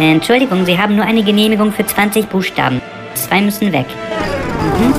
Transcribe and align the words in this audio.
Entschuldigung, 0.00 0.64
Sie 0.64 0.78
haben 0.78 0.96
nur 0.96 1.04
eine 1.04 1.22
Genehmigung 1.22 1.72
für 1.72 1.84
20 1.84 2.28
Buchstaben. 2.28 2.80
Zwei 3.14 3.40
müssen 3.40 3.72
weg. 3.72 3.86
Mhm. 4.78 4.94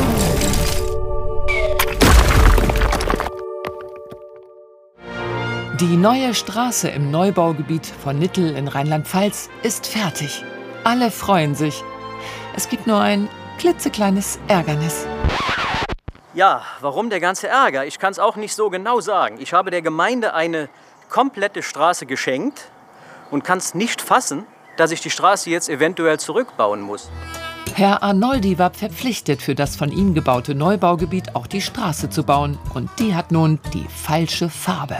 Die 5.79 5.95
neue 5.95 6.33
Straße 6.33 6.89
im 6.89 7.09
Neubaugebiet 7.09 7.85
von 7.85 8.19
Nittel 8.19 8.55
in 8.57 8.67
Rheinland-Pfalz 8.67 9.49
ist 9.63 9.87
fertig. 9.87 10.43
Alle 10.83 11.09
freuen 11.09 11.55
sich. 11.55 11.83
Es 12.53 12.67
gibt 12.67 12.85
nur 12.85 12.99
ein 12.99 13.29
klitzekleines 13.59 14.39
Ärgernis. 14.49 15.07
Ja, 16.33 16.63
warum 16.81 17.09
der 17.09 17.21
ganze 17.21 17.47
Ärger? 17.47 17.85
Ich 17.85 17.97
kann 17.97 18.11
es 18.11 18.19
auch 18.19 18.35
nicht 18.35 18.53
so 18.53 18.69
genau 18.69 18.99
sagen. 18.99 19.37
Ich 19.39 19.53
habe 19.53 19.71
der 19.71 19.81
Gemeinde 19.81 20.33
eine 20.33 20.67
komplette 21.09 21.63
Straße 21.63 22.05
geschenkt 22.05 22.69
und 23.31 23.45
kann 23.45 23.57
es 23.57 23.73
nicht 23.73 24.01
fassen, 24.01 24.45
dass 24.79 24.91
ich 24.91 25.01
die 25.01 25.09
Straße 25.09 25.49
jetzt 25.49 25.67
eventuell 25.67 26.19
zurückbauen 26.19 26.81
muss. 26.81 27.09
Herr 27.75 28.01
Arnoldi 28.01 28.57
war 28.57 28.71
verpflichtet, 28.71 29.41
für 29.41 29.55
das 29.55 29.75
von 29.75 29.91
ihm 29.91 30.13
gebaute 30.13 30.55
Neubaugebiet 30.55 31.35
auch 31.35 31.47
die 31.47 31.61
Straße 31.61 32.09
zu 32.09 32.23
bauen. 32.23 32.57
Und 32.73 32.89
die 32.99 33.15
hat 33.15 33.31
nun 33.31 33.59
die 33.73 33.85
falsche 33.87 34.49
Farbe. 34.49 34.97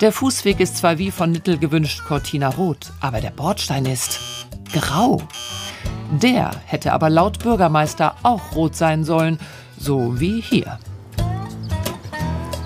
Der 0.00 0.12
Fußweg 0.12 0.60
ist 0.60 0.76
zwar 0.76 0.98
wie 0.98 1.10
von 1.10 1.32
Nittel 1.32 1.58
gewünscht 1.58 2.04
Cortina 2.06 2.50
rot, 2.50 2.92
aber 3.00 3.20
der 3.20 3.30
Bordstein 3.30 3.86
ist 3.86 4.46
grau. 4.72 5.22
Der 6.10 6.50
hätte 6.66 6.92
aber 6.92 7.10
laut 7.10 7.40
Bürgermeister 7.40 8.16
auch 8.22 8.54
rot 8.54 8.76
sein 8.76 9.04
sollen, 9.04 9.38
so 9.78 10.20
wie 10.20 10.40
hier. 10.40 10.78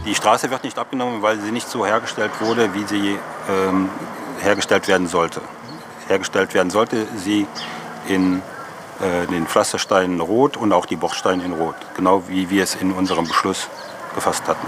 Die 0.04 0.14
Straße 0.14 0.50
wird 0.50 0.64
nicht 0.64 0.78
abgenommen, 0.78 1.22
weil 1.22 1.40
sie 1.40 1.52
nicht 1.52 1.68
so 1.68 1.86
hergestellt 1.86 2.32
wurde, 2.40 2.74
wie 2.74 2.84
sie 2.84 3.18
ähm, 3.48 3.88
hergestellt 4.40 4.88
werden 4.88 5.06
sollte. 5.06 5.40
Hergestellt 6.12 6.54
werden 6.54 6.70
sollte 6.70 7.06
sie 7.16 7.46
in 8.06 8.42
äh, 9.00 9.26
den 9.26 9.46
Pflastersteinen 9.46 10.20
rot 10.20 10.56
und 10.56 10.72
auch 10.72 10.86
die 10.86 10.96
Bordsteine 10.96 11.42
in 11.42 11.52
rot, 11.52 11.74
genau 11.96 12.22
wie 12.28 12.50
wir 12.50 12.62
es 12.62 12.74
in 12.74 12.92
unserem 12.92 13.26
Beschluss 13.26 13.68
gefasst 14.14 14.46
hatten. 14.46 14.66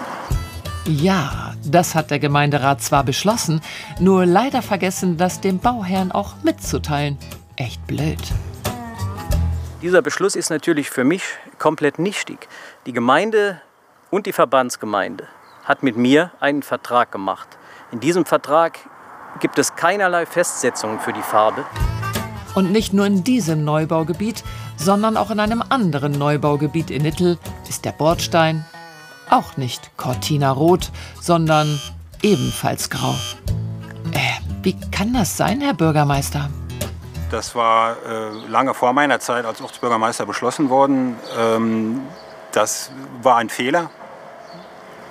Ja, 0.86 1.54
das 1.64 1.94
hat 1.94 2.10
der 2.10 2.18
Gemeinderat 2.18 2.82
zwar 2.82 3.04
beschlossen, 3.04 3.60
nur 4.00 4.26
leider 4.26 4.62
vergessen, 4.62 5.16
das 5.16 5.40
dem 5.40 5.58
Bauherrn 5.58 6.12
auch 6.12 6.34
mitzuteilen. 6.42 7.18
Echt 7.56 7.86
blöd. 7.86 8.20
Dieser 9.82 10.00
Beschluss 10.00 10.36
ist 10.36 10.48
natürlich 10.50 10.88
für 10.88 11.04
mich 11.04 11.22
komplett 11.58 11.98
nichtig. 11.98 12.48
Die 12.86 12.92
Gemeinde 12.92 13.60
und 14.10 14.24
die 14.26 14.32
Verbandsgemeinde 14.32 15.28
hat 15.64 15.82
mit 15.82 15.96
mir 15.96 16.32
einen 16.40 16.62
Vertrag 16.62 17.12
gemacht. 17.12 17.48
In 17.92 18.00
diesem 18.00 18.24
Vertrag 18.24 18.78
gibt 19.40 19.58
es 19.58 19.76
keinerlei 19.76 20.26
Festsetzungen 20.26 21.00
für 21.00 21.12
die 21.12 21.22
Farbe. 21.22 21.64
Und 22.54 22.70
nicht 22.70 22.92
nur 22.92 23.06
in 23.06 23.24
diesem 23.24 23.64
Neubaugebiet, 23.64 24.44
sondern 24.76 25.16
auch 25.16 25.30
in 25.30 25.40
einem 25.40 25.62
anderen 25.68 26.12
Neubaugebiet 26.12 26.90
in 26.90 27.02
Nittel 27.02 27.38
ist 27.68 27.84
der 27.84 27.92
Bordstein 27.92 28.64
auch 29.30 29.56
nicht 29.56 29.96
Cortina 29.96 30.52
rot, 30.52 30.90
sondern 31.20 31.80
ebenfalls 32.22 32.90
grau. 32.90 33.14
Äh, 34.12 34.18
wie 34.62 34.76
kann 34.90 35.12
das 35.14 35.36
sein, 35.36 35.60
Herr 35.60 35.74
Bürgermeister? 35.74 36.48
Das 37.30 37.54
war 37.54 37.96
äh, 38.06 38.48
lange 38.48 38.74
vor 38.74 38.92
meiner 38.92 39.18
Zeit 39.18 39.44
als 39.44 39.60
Ortsbürgermeister 39.60 40.26
beschlossen 40.26 40.70
worden. 40.70 41.16
Ähm, 41.38 42.02
das 42.52 42.92
war 43.22 43.38
ein 43.38 43.48
Fehler. 43.48 43.90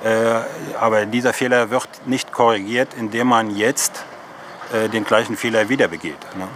Äh, 0.03 0.35
aber 0.79 1.05
dieser 1.05 1.33
Fehler 1.33 1.69
wird 1.69 1.87
nicht 2.05 2.31
korrigiert, 2.31 2.89
indem 2.97 3.27
man 3.27 3.55
jetzt 3.55 4.05
äh, 4.73 4.89
den 4.89 5.05
gleichen 5.05 5.37
Fehler 5.37 5.69
wieder 5.69 5.87
begeht. 5.87 6.17
Ne? 6.37 6.47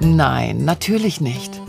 Nein, 0.00 0.64
natürlich 0.64 1.20
nicht. 1.20 1.60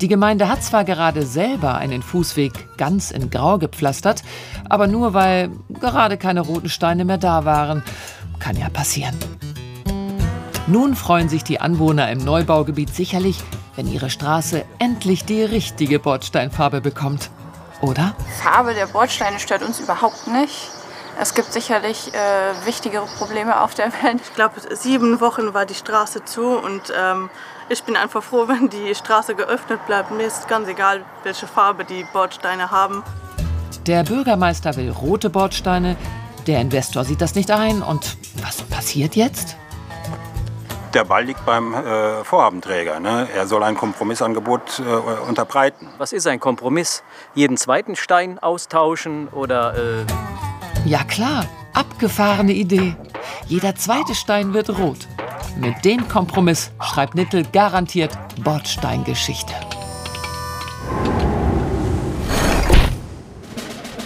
Die 0.00 0.08
Gemeinde 0.08 0.48
hat 0.48 0.62
zwar 0.62 0.84
gerade 0.84 1.26
selber 1.26 1.74
einen 1.76 2.02
Fußweg 2.02 2.76
ganz 2.76 3.10
in 3.10 3.30
Grau 3.30 3.58
gepflastert, 3.58 4.22
aber 4.68 4.86
nur 4.86 5.14
weil 5.14 5.50
gerade 5.68 6.16
keine 6.16 6.40
roten 6.40 6.68
Steine 6.68 7.04
mehr 7.04 7.18
da 7.18 7.44
waren. 7.44 7.82
Kann 8.38 8.56
ja 8.56 8.68
passieren. 8.68 9.16
Nun 10.66 10.94
freuen 10.94 11.28
sich 11.28 11.44
die 11.44 11.60
Anwohner 11.60 12.10
im 12.10 12.18
Neubaugebiet 12.18 12.94
sicherlich, 12.94 13.42
wenn 13.76 13.90
ihre 13.90 14.08
Straße 14.08 14.64
endlich 14.78 15.24
die 15.24 15.42
richtige 15.42 15.98
Bordsteinfarbe 15.98 16.80
bekommt. 16.80 17.30
Oder? 17.80 18.14
Farbe 18.42 18.74
der 18.74 18.86
Bordsteine 18.86 19.40
stört 19.40 19.62
uns 19.62 19.80
überhaupt 19.80 20.28
nicht. 20.28 20.70
Es 21.22 21.34
gibt 21.34 21.52
sicherlich 21.52 22.14
äh, 22.14 22.66
wichtigere 22.66 23.04
Probleme 23.04 23.60
auf 23.60 23.74
der 23.74 23.92
Welt. 24.02 24.22
Ich 24.22 24.34
glaube, 24.34 24.54
sieben 24.74 25.20
Wochen 25.20 25.52
war 25.52 25.66
die 25.66 25.74
Straße 25.74 26.24
zu 26.24 26.56
und 26.56 26.94
ähm, 26.98 27.28
ich 27.68 27.82
bin 27.82 27.94
einfach 27.94 28.22
froh, 28.22 28.48
wenn 28.48 28.70
die 28.70 28.94
Straße 28.94 29.34
geöffnet 29.34 29.84
bleibt. 29.86 30.10
Mir 30.12 30.22
ist 30.22 30.48
ganz 30.48 30.66
egal, 30.66 31.04
welche 31.22 31.46
Farbe 31.46 31.84
die 31.84 32.06
Bordsteine 32.14 32.70
haben. 32.70 33.02
Der 33.86 34.02
Bürgermeister 34.02 34.74
will 34.76 34.90
rote 34.90 35.28
Bordsteine, 35.28 35.96
der 36.46 36.62
Investor 36.62 37.04
sieht 37.04 37.20
das 37.20 37.34
nicht 37.34 37.50
ein. 37.50 37.82
Und 37.82 38.16
was 38.42 38.62
passiert 38.62 39.14
jetzt? 39.14 39.56
Der 40.94 41.04
Ball 41.04 41.24
liegt 41.24 41.44
beim 41.44 41.74
äh, 41.74 42.24
Vorhabenträger. 42.24 42.98
Ne? 42.98 43.28
Er 43.36 43.46
soll 43.46 43.62
ein 43.62 43.76
Kompromissangebot 43.76 44.80
äh, 44.80 45.28
unterbreiten. 45.28 45.86
Was 45.98 46.14
ist 46.14 46.26
ein 46.26 46.40
Kompromiss? 46.40 47.02
Jeden 47.34 47.58
zweiten 47.58 47.94
Stein 47.94 48.38
austauschen 48.38 49.28
oder... 49.28 49.74
Äh 49.76 50.29
ja 50.84 51.04
klar, 51.04 51.46
abgefahrene 51.72 52.52
Idee. 52.52 52.94
Jeder 53.46 53.74
zweite 53.74 54.14
Stein 54.14 54.54
wird 54.54 54.70
rot. 54.78 55.08
Mit 55.56 55.84
dem 55.84 56.08
Kompromiss 56.08 56.70
schreibt 56.80 57.14
Nittel 57.14 57.44
garantiert 57.52 58.16
Bordsteingeschichte. 58.42 59.52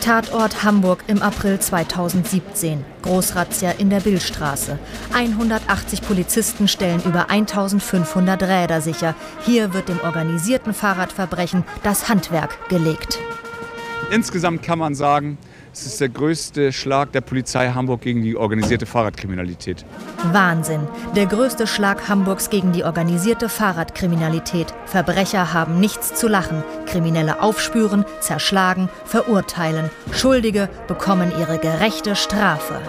Tatort 0.01 0.63
Hamburg 0.63 1.03
im 1.07 1.23
April 1.23 1.59
2017. 1.59 2.85
Großrazzia 3.01 3.71
in 3.71 3.89
der 3.89 4.01
Billstraße. 4.01 4.79
180 5.15 6.03
Polizisten 6.03 6.69
stellen 6.69 7.03
über 7.07 7.31
1500 7.31 8.43
Räder 8.43 8.83
sicher. 8.83 9.15
Hier 9.47 9.73
wird 9.73 9.89
dem 9.89 10.01
organisierten 10.01 10.75
Fahrradverbrechen 10.75 11.65
das 11.83 12.11
Handwerk 12.11 12.69
gelegt. 12.69 13.19
Insgesamt 14.11 14.63
kann 14.63 14.79
man 14.79 14.95
sagen, 14.95 15.39
es 15.75 15.87
ist 15.87 16.01
der 16.01 16.09
größte 16.09 16.73
Schlag 16.73 17.11
der 17.11 17.21
Polizei 17.21 17.71
Hamburg 17.71 18.03
gegen 18.03 18.23
die 18.23 18.37
organisierte 18.37 18.87
Fahrradkriminalität. 18.87 19.85
Wahnsinn. 20.31 20.87
Der 21.17 21.27
größte 21.27 21.67
Schlag 21.67 22.09
Hamburgs 22.09 22.49
gegen 22.49 22.71
die 22.73 22.85
organisierte 22.85 23.49
Fahrradkriminalität. 23.49 24.73
Verbrecher 24.87 25.53
haben 25.53 25.81
nichts 25.81 26.15
zu 26.15 26.29
lachen. 26.29 26.63
Kriminelle 26.87 27.43
aufspüren, 27.43 28.05
zerschlagen, 28.21 28.89
verurteilen. 29.05 29.91
Schuldige 30.13 30.69
bekommen 30.87 31.33
ihre 31.41 31.59
gerechte 31.59 32.15
Strafe. 32.15 32.81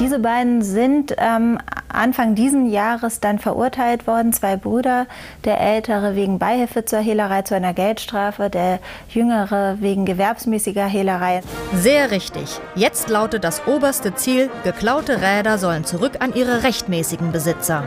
Diese 0.00 0.18
beiden 0.18 0.62
sind 0.62 1.14
ähm, 1.18 1.58
Anfang 1.88 2.34
diesen 2.34 2.70
Jahres 2.70 3.20
dann 3.20 3.38
verurteilt 3.38 4.06
worden, 4.06 4.32
zwei 4.32 4.56
Brüder. 4.56 5.06
Der 5.44 5.60
ältere 5.60 6.16
wegen 6.16 6.38
Beihilfe 6.38 6.86
zur 6.86 7.00
Hehlerei 7.00 7.42
zu 7.42 7.54
einer 7.54 7.74
Geldstrafe, 7.74 8.48
der 8.48 8.78
jüngere 9.10 9.76
wegen 9.80 10.06
gewerbsmäßiger 10.06 10.86
Hehlerei. 10.86 11.42
Sehr 11.74 12.10
richtig. 12.10 12.60
Jetzt 12.74 13.10
lautet 13.10 13.44
das 13.44 13.66
oberste 13.66 14.14
Ziel, 14.14 14.48
geklaute 14.64 15.20
Räder 15.20 15.58
sollen 15.58 15.84
zurück 15.84 16.12
an 16.20 16.32
ihre 16.34 16.62
rechtmäßigen 16.62 17.30
Besitzer. 17.30 17.84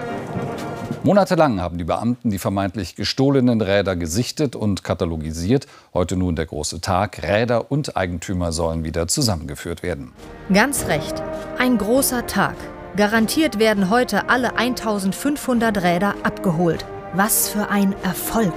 Monatelang 1.05 1.59
haben 1.59 1.77
die 1.77 1.83
Beamten 1.83 2.29
die 2.29 2.39
vermeintlich 2.39 2.95
gestohlenen 2.95 3.59
Räder 3.59 3.97
gesichtet 3.97 4.55
und 4.55 4.85
katalogisiert. 4.85 5.67
Heute 5.93 6.15
nun 6.15 6.37
der 6.37 6.45
große 6.45 6.79
Tag. 6.79 7.21
Räder 7.23 7.69
und 7.71 7.97
Eigentümer 7.97 8.53
sollen 8.53 8.85
wieder 8.85 9.09
zusammengeführt 9.09 9.83
werden. 9.83 10.13
Ganz 10.53 10.87
recht. 10.87 11.21
Ein 11.59 11.77
großer 11.77 12.25
Tag. 12.25 12.55
Garantiert 12.95 13.59
werden 13.59 13.89
heute 13.89 14.29
alle 14.29 14.55
1500 14.55 15.83
Räder 15.83 16.15
abgeholt. 16.23 16.85
Was 17.13 17.49
für 17.49 17.67
ein 17.69 17.93
Erfolg! 18.03 18.53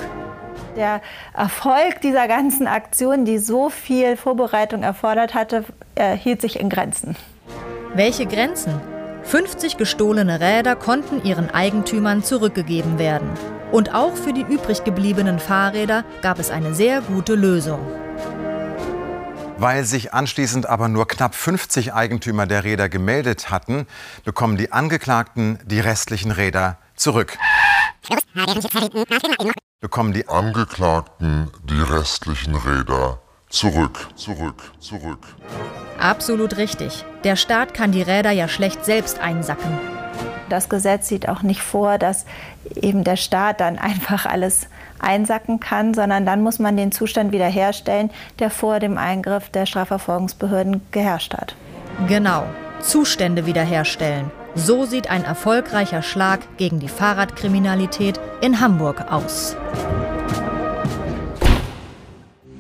Der 0.77 1.01
Erfolg 1.35 2.01
dieser 2.01 2.29
ganzen 2.29 2.69
Aktion, 2.69 3.25
die 3.25 3.39
so 3.39 3.71
viel 3.71 4.17
Vorbereitung 4.17 4.85
erfordert 4.85 5.35
hatte, 5.35 5.65
hielt 6.23 6.43
sich 6.43 6.61
in 6.61 6.69
Grenzen. 6.69 7.17
Welche 7.95 8.27
Grenzen? 8.27 8.81
50 9.27 9.77
gestohlene 9.77 10.39
Räder 10.39 10.77
konnten 10.77 11.25
ihren 11.25 11.51
Eigentümern 11.51 12.23
zurückgegeben 12.23 12.99
werden. 12.99 13.29
Und 13.73 13.93
auch 13.93 14.15
für 14.15 14.33
die 14.33 14.43
übrig 14.43 14.85
gebliebenen 14.85 15.41
Fahrräder 15.41 16.05
gab 16.23 16.39
es 16.39 16.51
eine 16.51 16.75
sehr 16.75 17.01
gute 17.01 17.35
Lösung. 17.35 17.81
Weil 19.59 19.85
sich 19.85 20.15
anschließend 20.15 20.67
aber 20.67 20.89
nur 20.89 21.09
knapp 21.09 21.35
50 21.35 21.93
Eigentümer 21.93 22.47
der 22.47 22.63
Räder 22.63 22.89
gemeldet 22.89 23.51
hatten, 23.51 23.89
bekommen 24.25 24.57
die 24.57 24.71
Angeklagten 24.71 25.59
die 25.65 25.81
restlichen 25.81 26.31
Räder 26.31 26.79
zurück. 26.95 27.37
Bekommen 29.81 30.13
die 30.13 30.29
Angeklagten 30.29 31.51
die 31.65 31.81
restlichen 31.81 32.55
Räder 32.55 33.21
zurück, 33.49 34.09
zurück, 34.17 34.73
zurück. 34.81 35.35
Absolut 35.99 36.57
richtig. 36.57 37.05
Der 37.25 37.37
Staat 37.37 37.75
kann 37.75 37.93
die 37.93 38.03
Räder 38.03 38.31
ja 38.31 38.49
schlecht 38.49 38.85
selbst 38.85 39.19
einsacken. 39.19 39.79
Das 40.49 40.69
Gesetz 40.69 41.09
sieht 41.09 41.29
auch 41.29 41.43
nicht 41.43 41.61
vor, 41.61 41.99
dass 41.99 42.25
eben 42.75 43.05
der 43.05 43.17
Staat 43.17 43.61
dann 43.61 43.79
einfach 43.79 44.27
alles 44.27 44.69
einsacken 44.99 45.61
kann, 45.61 45.95
sondern 45.95 46.25
dann 46.25 46.43
muss 46.43 46.59
man 46.59 46.77
den 46.77 46.93
Zustand 46.93 47.33
wiederherstellen, 47.33 48.11
der 48.39 48.51
vor 48.51 48.81
dem 48.81 48.97
Eingriff 48.99 49.51
der 49.51 49.67
Strafverfolgungsbehörden 49.67 50.83
geherrscht 50.91 51.35
hat. 51.35 51.55
Genau, 52.09 52.45
Zustände 52.81 53.47
wiederherstellen. 53.47 54.31
So 54.55 54.87
sieht 54.87 55.11
ein 55.11 55.25
erfolgreicher 55.25 56.03
Schlag 56.03 56.41
gegen 56.57 56.81
die 56.81 56.89
Fahrradkriminalität 56.89 58.19
in 58.41 58.61
Hamburg 58.61 59.13
aus. 59.13 59.55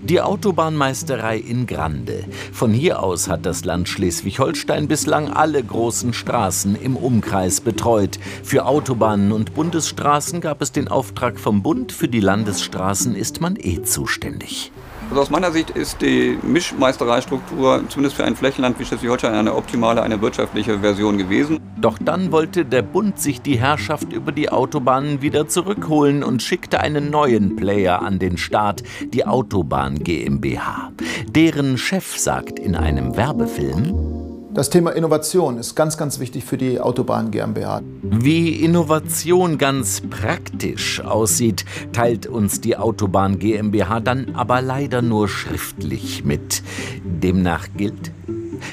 Die 0.08 0.20
Autobahnmeisterei 0.20 1.36
in 1.36 1.66
Grande. 1.66 2.26
Von 2.52 2.72
hier 2.72 3.02
aus 3.02 3.26
hat 3.26 3.44
das 3.44 3.64
Land 3.64 3.88
Schleswig-Holstein 3.88 4.86
bislang 4.86 5.28
alle 5.32 5.60
großen 5.60 6.12
Straßen 6.12 6.76
im 6.76 6.96
Umkreis 6.96 7.60
betreut. 7.60 8.20
Für 8.44 8.66
Autobahnen 8.66 9.32
und 9.32 9.54
Bundesstraßen 9.54 10.40
gab 10.40 10.62
es 10.62 10.70
den 10.70 10.86
Auftrag 10.86 11.40
vom 11.40 11.64
Bund, 11.64 11.90
für 11.90 12.06
die 12.06 12.20
Landesstraßen 12.20 13.16
ist 13.16 13.40
man 13.40 13.56
eh 13.58 13.82
zuständig. 13.82 14.70
Also 15.08 15.22
aus 15.22 15.30
meiner 15.30 15.52
Sicht 15.52 15.70
ist 15.70 16.02
die 16.02 16.36
Mischmeistereistruktur 16.42 17.84
zumindest 17.88 18.16
für 18.16 18.24
ein 18.24 18.34
Flächenland 18.34 18.78
wie 18.78 18.84
Schleswig-Holstein 18.84 19.34
eine 19.34 19.54
optimale, 19.54 20.02
eine 20.02 20.20
wirtschaftliche 20.20 20.80
Version 20.80 21.16
gewesen. 21.16 21.60
Doch 21.80 21.96
dann 21.98 22.32
wollte 22.32 22.64
der 22.64 22.82
Bund 22.82 23.20
sich 23.20 23.40
die 23.40 23.58
Herrschaft 23.58 24.12
über 24.12 24.32
die 24.32 24.50
Autobahnen 24.50 25.22
wieder 25.22 25.46
zurückholen 25.46 26.24
und 26.24 26.42
schickte 26.42 26.80
einen 26.80 27.10
neuen 27.10 27.54
Player 27.54 28.02
an 28.02 28.18
den 28.18 28.36
Start, 28.36 28.82
die 29.12 29.24
Autobahn 29.24 30.02
GmbH. 30.02 30.90
Deren 31.28 31.78
Chef 31.78 32.18
sagt 32.18 32.58
in 32.58 32.74
einem 32.74 33.16
Werbefilm, 33.16 34.25
das 34.56 34.70
Thema 34.70 34.92
Innovation 34.92 35.58
ist 35.58 35.74
ganz, 35.74 35.98
ganz 35.98 36.18
wichtig 36.18 36.46
für 36.46 36.56
die 36.56 36.80
Autobahn 36.80 37.30
GmbH. 37.30 37.82
Wie 38.00 38.52
Innovation 38.52 39.58
ganz 39.58 40.00
praktisch 40.00 41.00
aussieht, 41.00 41.66
teilt 41.92 42.26
uns 42.26 42.62
die 42.62 42.78
Autobahn 42.78 43.38
GmbH 43.38 44.00
dann 44.00 44.34
aber 44.34 44.62
leider 44.62 45.02
nur 45.02 45.28
schriftlich 45.28 46.24
mit. 46.24 46.62
Demnach 47.04 47.68
gilt, 47.76 48.12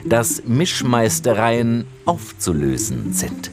dass 0.06 0.44
Mischmeistereien 0.46 1.86
aufzulösen 2.06 3.12
sind. 3.12 3.52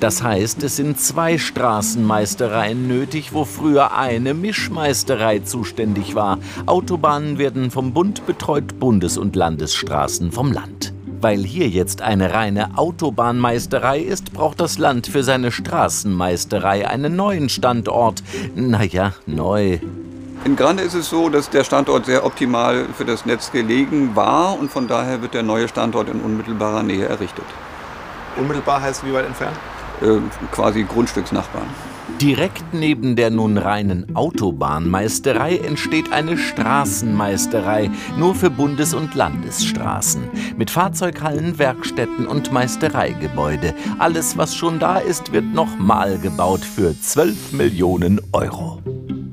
Das 0.00 0.22
heißt, 0.22 0.62
es 0.62 0.76
sind 0.76 0.98
zwei 0.98 1.36
Straßenmeistereien 1.36 2.88
nötig, 2.88 3.34
wo 3.34 3.44
früher 3.44 3.94
eine 3.94 4.32
Mischmeisterei 4.32 5.40
zuständig 5.40 6.14
war. 6.14 6.38
Autobahnen 6.64 7.36
werden 7.36 7.70
vom 7.70 7.92
Bund 7.92 8.26
betreut, 8.26 8.80
Bundes- 8.80 9.18
und 9.18 9.36
Landesstraßen 9.36 10.32
vom 10.32 10.52
Land. 10.52 10.94
Weil 11.20 11.44
hier 11.44 11.68
jetzt 11.68 12.00
eine 12.00 12.32
reine 12.32 12.78
Autobahnmeisterei 12.78 14.00
ist, 14.00 14.32
braucht 14.32 14.58
das 14.60 14.78
Land 14.78 15.06
für 15.06 15.22
seine 15.22 15.52
Straßenmeisterei 15.52 16.88
einen 16.88 17.14
neuen 17.14 17.50
Standort. 17.50 18.22
Naja, 18.54 19.12
neu. 19.26 19.80
In 20.46 20.56
Grande 20.56 20.82
ist 20.82 20.94
es 20.94 21.10
so, 21.10 21.28
dass 21.28 21.50
der 21.50 21.64
Standort 21.64 22.06
sehr 22.06 22.24
optimal 22.24 22.86
für 22.96 23.04
das 23.04 23.26
Netz 23.26 23.52
gelegen 23.52 24.16
war 24.16 24.58
und 24.58 24.70
von 24.70 24.88
daher 24.88 25.20
wird 25.20 25.34
der 25.34 25.42
neue 25.42 25.68
Standort 25.68 26.08
in 26.08 26.20
unmittelbarer 26.20 26.82
Nähe 26.82 27.04
errichtet. 27.04 27.44
Unmittelbar 28.38 28.80
heißt 28.80 29.04
wie 29.04 29.12
weit 29.12 29.26
entfernt? 29.26 29.56
Äh, 30.00 30.16
quasi 30.52 30.84
Grundstücksnachbarn. 30.84 31.89
Direkt 32.20 32.74
neben 32.74 33.16
der 33.16 33.30
nun 33.30 33.56
reinen 33.56 34.14
Autobahnmeisterei 34.14 35.56
entsteht 35.56 36.12
eine 36.12 36.36
Straßenmeisterei, 36.36 37.90
nur 38.18 38.34
für 38.34 38.50
Bundes- 38.50 38.92
und 38.92 39.14
Landesstraßen. 39.14 40.28
Mit 40.58 40.70
Fahrzeughallen, 40.70 41.58
Werkstätten 41.58 42.26
und 42.26 42.52
Meistereigebäude. 42.52 43.74
Alles, 43.98 44.36
was 44.36 44.54
schon 44.54 44.78
da 44.78 44.98
ist, 44.98 45.32
wird 45.32 45.46
nochmal 45.54 46.18
gebaut 46.18 46.60
für 46.62 46.94
12 47.00 47.52
Millionen 47.52 48.20
Euro. 48.32 48.82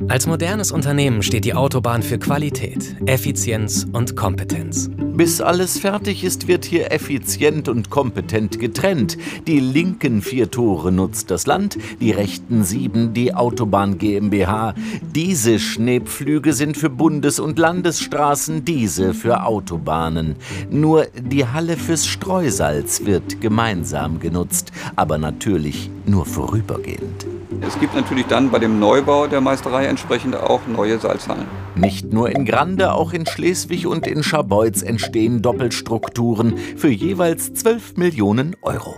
Als 0.09 0.25
modernes 0.25 0.71
Unternehmen 0.71 1.21
steht 1.21 1.44
die 1.44 1.54
Autobahn 1.54 2.01
für 2.01 2.18
Qualität, 2.18 2.95
Effizienz 3.06 3.86
und 3.92 4.15
Kompetenz. 4.15 4.89
Bis 4.98 5.42
alles 5.42 5.80
fertig 5.80 6.24
ist, 6.24 6.48
wird 6.48 6.63
hier 6.63 6.94
effizient 6.94 7.68
und 7.68 7.89
kompetent 7.89 8.57
getrennt. 8.57 9.18
Die 9.48 9.59
linken 9.59 10.21
vier 10.21 10.50
Tore 10.50 10.94
nutzt 10.94 11.30
das 11.30 11.45
Land, 11.45 11.77
die 12.00 12.12
rechten 12.12 12.63
sieben 12.63 13.13
die 13.13 13.33
Autobahn 13.33 13.98
GmbH. 13.98 14.75
Diese 15.13 15.59
Schneepflüge 15.59 16.54
sind 16.54 16.77
für 16.77 16.89
Bundes- 16.89 17.42
und 17.42 17.59
Landesstraßen, 17.59 18.63
diese 18.63 19.13
für 19.13 19.44
Autobahnen. 19.44 20.38
Nur 20.71 21.07
die 21.19 21.45
Halle 21.45 21.75
fürs 21.75 22.07
Streusalz 22.07 23.04
wird 23.04 23.42
gemeinsam 23.42 24.21
genutzt, 24.21 24.71
aber 24.95 25.18
natürlich 25.18 25.89
nur 26.06 26.25
vorübergehend. 26.25 27.27
Es 27.62 27.80
gibt 27.80 27.95
natürlich 27.95 28.27
dann 28.27 28.51
bei 28.51 28.59
dem 28.59 28.80
Neubau 28.80 29.27
der 29.27 29.42
Meisterei 29.42 29.86
entsprechend 29.86 30.36
auch 30.36 30.62
neue 30.68 31.00
Salzhallen. 31.00 31.48
Nicht 31.75 32.13
nur 32.13 32.30
in 32.30 32.45
Grande, 32.45 32.94
auch 32.94 33.13
in 33.13 33.25
Schleswig 33.25 33.88
und 33.88 34.07
in 34.07 34.24
Scharbeutz 34.24 34.83
entstehen 34.83 35.42
Doppelstrukturen 35.42 36.57
für 36.57 36.89
jeweils 36.89 37.54
12 37.54 37.98
Millionen 37.98 38.56
Euro. 38.62 38.95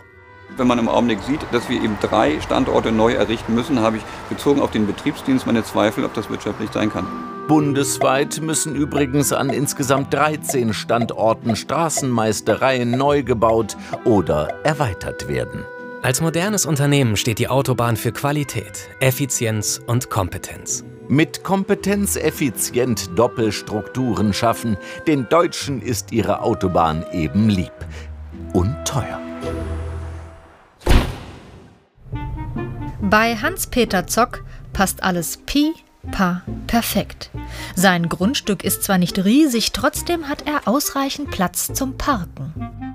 Wenn 0.57 0.67
man 0.67 0.77
im 0.77 0.89
Augenblick 0.89 1.21
sieht, 1.21 1.39
dass 1.53 1.69
wir 1.69 1.81
eben 1.81 1.97
drei 2.01 2.39
Standorte 2.41 2.91
neu 2.91 3.13
errichten 3.13 3.55
müssen, 3.55 3.79
habe 3.79 3.97
ich 3.97 4.03
bezogen 4.27 4.61
auf 4.61 4.71
den 4.71 4.87
Betriebsdienst 4.87 5.45
meine 5.45 5.63
Zweifel, 5.63 6.03
ob 6.03 6.13
das 6.13 6.29
wirtschaftlich 6.29 6.69
sein 6.71 6.91
kann. 6.91 7.07
Bundesweit 7.47 8.41
müssen 8.41 8.75
übrigens 8.75 9.31
an 9.31 9.49
insgesamt 9.49 10.13
13 10.13 10.73
Standorten 10.73 11.55
Straßenmeistereien 11.55 12.91
neu 12.91 13.23
gebaut 13.23 13.77
oder 14.03 14.49
erweitert 14.63 15.29
werden. 15.29 15.63
Als 16.01 16.21
modernes 16.21 16.65
Unternehmen 16.65 17.17
steht 17.17 17.39
die 17.39 17.49
Autobahn 17.49 17.97
für 17.97 18.13
Qualität, 18.13 18.87
Effizienz 19.01 19.81
und 19.85 20.09
Kompetenz. 20.09 20.85
Mit 21.09 21.43
Kompetenz 21.43 22.15
effizient 22.15 23.09
Doppelstrukturen 23.19 24.31
schaffen, 24.31 24.77
den 25.07 25.27
Deutschen 25.27 25.81
ist 25.81 26.13
ihre 26.13 26.41
Autobahn 26.41 27.05
eben 27.11 27.49
lieb 27.49 27.73
und 28.53 28.77
teuer. 28.85 29.19
Bei 33.01 33.35
Hans-Peter 33.35 34.07
Zock 34.07 34.45
passt 34.71 35.03
alles 35.03 35.35
pi, 35.45 35.73
pa, 36.11 36.43
perfekt. 36.67 37.29
Sein 37.75 38.07
Grundstück 38.07 38.63
ist 38.63 38.83
zwar 38.83 38.99
nicht 38.99 39.25
riesig, 39.25 39.73
trotzdem 39.73 40.29
hat 40.29 40.47
er 40.47 40.65
ausreichend 40.65 41.29
Platz 41.29 41.73
zum 41.73 41.97
Parken. 41.97 42.88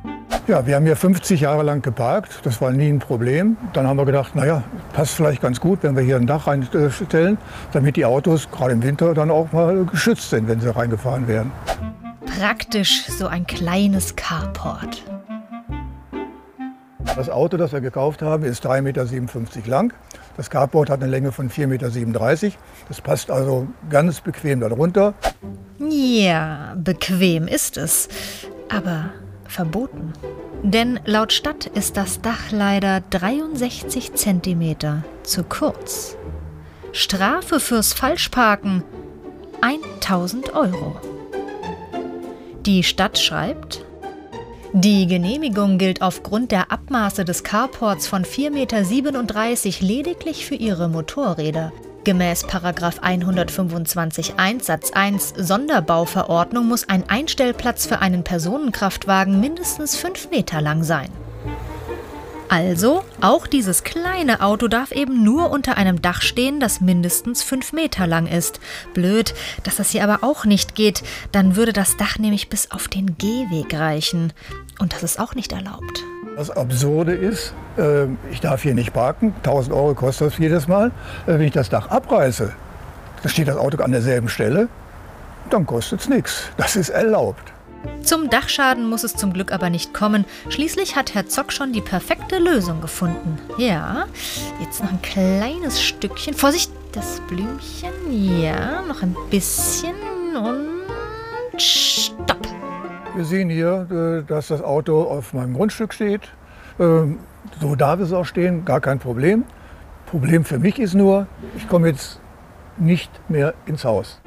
Ja, 0.46 0.66
wir 0.66 0.76
haben 0.76 0.84
hier 0.84 0.94
50 0.94 1.40
Jahre 1.40 1.62
lang 1.62 1.80
geparkt. 1.80 2.40
Das 2.42 2.60
war 2.60 2.70
nie 2.70 2.90
ein 2.90 2.98
Problem. 2.98 3.56
Dann 3.72 3.86
haben 3.86 3.96
wir 3.96 4.04
gedacht, 4.04 4.36
naja, 4.36 4.62
passt 4.92 5.14
vielleicht 5.14 5.40
ganz 5.40 5.58
gut, 5.58 5.78
wenn 5.82 5.96
wir 5.96 6.02
hier 6.02 6.16
ein 6.16 6.26
Dach 6.26 6.46
reinstellen, 6.46 7.38
damit 7.72 7.96
die 7.96 8.04
Autos 8.04 8.50
gerade 8.50 8.72
im 8.72 8.82
Winter 8.82 9.14
dann 9.14 9.30
auch 9.30 9.52
mal 9.52 9.86
geschützt 9.86 10.28
sind, 10.28 10.46
wenn 10.46 10.60
sie 10.60 10.68
reingefahren 10.68 11.28
werden. 11.28 11.50
Praktisch 12.38 13.06
so 13.06 13.26
ein 13.26 13.46
kleines 13.46 14.16
Carport. 14.16 15.02
Das 17.16 17.30
Auto, 17.30 17.56
das 17.56 17.72
wir 17.72 17.80
gekauft 17.80 18.20
haben, 18.20 18.44
ist 18.44 18.66
3,57 18.66 18.82
Meter 18.82 19.70
lang. 19.70 19.94
Das 20.36 20.50
Carport 20.50 20.90
hat 20.90 21.00
eine 21.02 21.10
Länge 21.10 21.32
von 21.32 21.48
4,37 21.48 21.66
Meter. 21.68 22.58
Das 22.88 23.00
passt 23.00 23.30
also 23.30 23.66
ganz 23.88 24.20
bequem 24.20 24.60
darunter. 24.60 25.14
Ja, 25.78 26.74
bequem 26.76 27.48
ist 27.48 27.78
es. 27.78 28.08
Aber 28.68 29.10
verboten. 29.48 30.12
Denn 30.62 31.00
laut 31.04 31.32
Stadt 31.32 31.66
ist 31.66 31.96
das 31.96 32.20
Dach 32.20 32.50
leider 32.50 33.02
63 33.10 34.14
cm 34.14 35.02
zu 35.22 35.44
kurz. 35.44 36.16
Strafe 36.92 37.60
fürs 37.60 37.92
Falschparken 37.92 38.82
1000 39.60 40.54
Euro. 40.54 40.96
Die 42.66 42.82
Stadt 42.82 43.18
schreibt, 43.18 43.84
die 44.72 45.06
Genehmigung 45.06 45.78
gilt 45.78 46.02
aufgrund 46.02 46.50
der 46.50 46.72
Abmaße 46.72 47.24
des 47.24 47.44
Carports 47.44 48.08
von 48.08 48.24
4,37 48.24 48.50
Meter 48.50 49.86
lediglich 49.86 50.46
für 50.46 50.56
ihre 50.56 50.88
Motorräder. 50.88 51.72
Gemäß 52.04 52.44
125.1 52.44 54.62
Satz 54.62 54.92
1 54.92 55.32
Sonderbauverordnung 55.38 56.68
muss 56.68 56.86
ein 56.86 57.08
Einstellplatz 57.08 57.86
für 57.86 58.00
einen 58.00 58.24
Personenkraftwagen 58.24 59.40
mindestens 59.40 59.96
5 59.96 60.30
Meter 60.30 60.60
lang 60.60 60.84
sein. 60.84 61.08
Also, 62.50 63.02
auch 63.22 63.46
dieses 63.46 63.84
kleine 63.84 64.42
Auto 64.42 64.68
darf 64.68 64.92
eben 64.92 65.24
nur 65.24 65.50
unter 65.50 65.78
einem 65.78 66.02
Dach 66.02 66.20
stehen, 66.20 66.60
das 66.60 66.82
mindestens 66.82 67.42
5 67.42 67.72
Meter 67.72 68.06
lang 68.06 68.26
ist. 68.26 68.60
Blöd, 68.92 69.34
dass 69.62 69.76
das 69.76 69.90
hier 69.90 70.04
aber 70.04 70.22
auch 70.22 70.44
nicht 70.44 70.74
geht. 70.74 71.02
Dann 71.32 71.56
würde 71.56 71.72
das 71.72 71.96
Dach 71.96 72.18
nämlich 72.18 72.50
bis 72.50 72.70
auf 72.70 72.86
den 72.86 73.16
Gehweg 73.16 73.72
reichen. 73.74 74.34
Und 74.78 74.92
das 74.92 75.02
ist 75.02 75.18
auch 75.18 75.34
nicht 75.34 75.52
erlaubt. 75.52 76.04
Das 76.36 76.50
Absurde 76.50 77.12
ist, 77.14 77.54
äh, 77.78 78.06
ich 78.30 78.40
darf 78.40 78.62
hier 78.62 78.74
nicht 78.74 78.92
parken, 78.92 79.34
1000 79.44 79.74
Euro 79.74 79.94
kostet 79.94 80.32
das 80.32 80.38
jedes 80.38 80.66
Mal. 80.66 80.88
Äh, 81.26 81.34
wenn 81.34 81.42
ich 81.42 81.52
das 81.52 81.68
Dach 81.68 81.88
abreiße, 81.88 82.52
dann 83.22 83.30
steht 83.30 83.46
das 83.46 83.56
Auto 83.56 83.82
an 83.82 83.92
derselben 83.92 84.28
Stelle, 84.28 84.68
dann 85.50 85.64
kostet 85.64 86.00
es 86.00 86.08
nichts. 86.08 86.48
Das 86.56 86.74
ist 86.74 86.88
erlaubt. 86.88 87.52
Zum 88.02 88.30
Dachschaden 88.30 88.88
muss 88.88 89.04
es 89.04 89.14
zum 89.14 89.32
Glück 89.32 89.52
aber 89.52 89.70
nicht 89.70 89.94
kommen. 89.94 90.24
Schließlich 90.48 90.96
hat 90.96 91.14
Herr 91.14 91.28
Zock 91.28 91.52
schon 91.52 91.72
die 91.72 91.82
perfekte 91.82 92.38
Lösung 92.38 92.80
gefunden. 92.80 93.38
Ja, 93.58 94.06
jetzt 94.60 94.82
noch 94.82 94.90
ein 94.90 95.02
kleines 95.02 95.82
Stückchen. 95.82 96.34
Vorsicht, 96.34 96.72
das 96.92 97.20
Blümchen. 97.28 97.92
Ja, 98.10 98.82
noch 98.82 99.02
ein 99.02 99.14
bisschen 99.30 99.94
und. 100.36 100.74
Wir 103.14 103.24
sehen 103.24 103.48
hier, 103.48 103.86
äh, 103.90 104.28
dass 104.28 104.48
das 104.48 104.60
Auto 104.60 105.02
auf 105.02 105.32
meinem 105.34 105.54
Grundstück 105.54 105.94
steht. 105.94 106.22
Ähm, 106.80 107.20
so 107.60 107.76
darf 107.76 108.00
es 108.00 108.12
auch 108.12 108.24
stehen, 108.24 108.64
gar 108.64 108.80
kein 108.80 108.98
Problem. 108.98 109.44
Problem 110.06 110.44
für 110.44 110.58
mich 110.58 110.80
ist 110.80 110.94
nur, 110.94 111.28
ich 111.56 111.68
komme 111.68 111.88
jetzt 111.88 112.20
nicht 112.76 113.10
mehr 113.30 113.54
ins 113.66 113.84
Haus. 113.84 114.20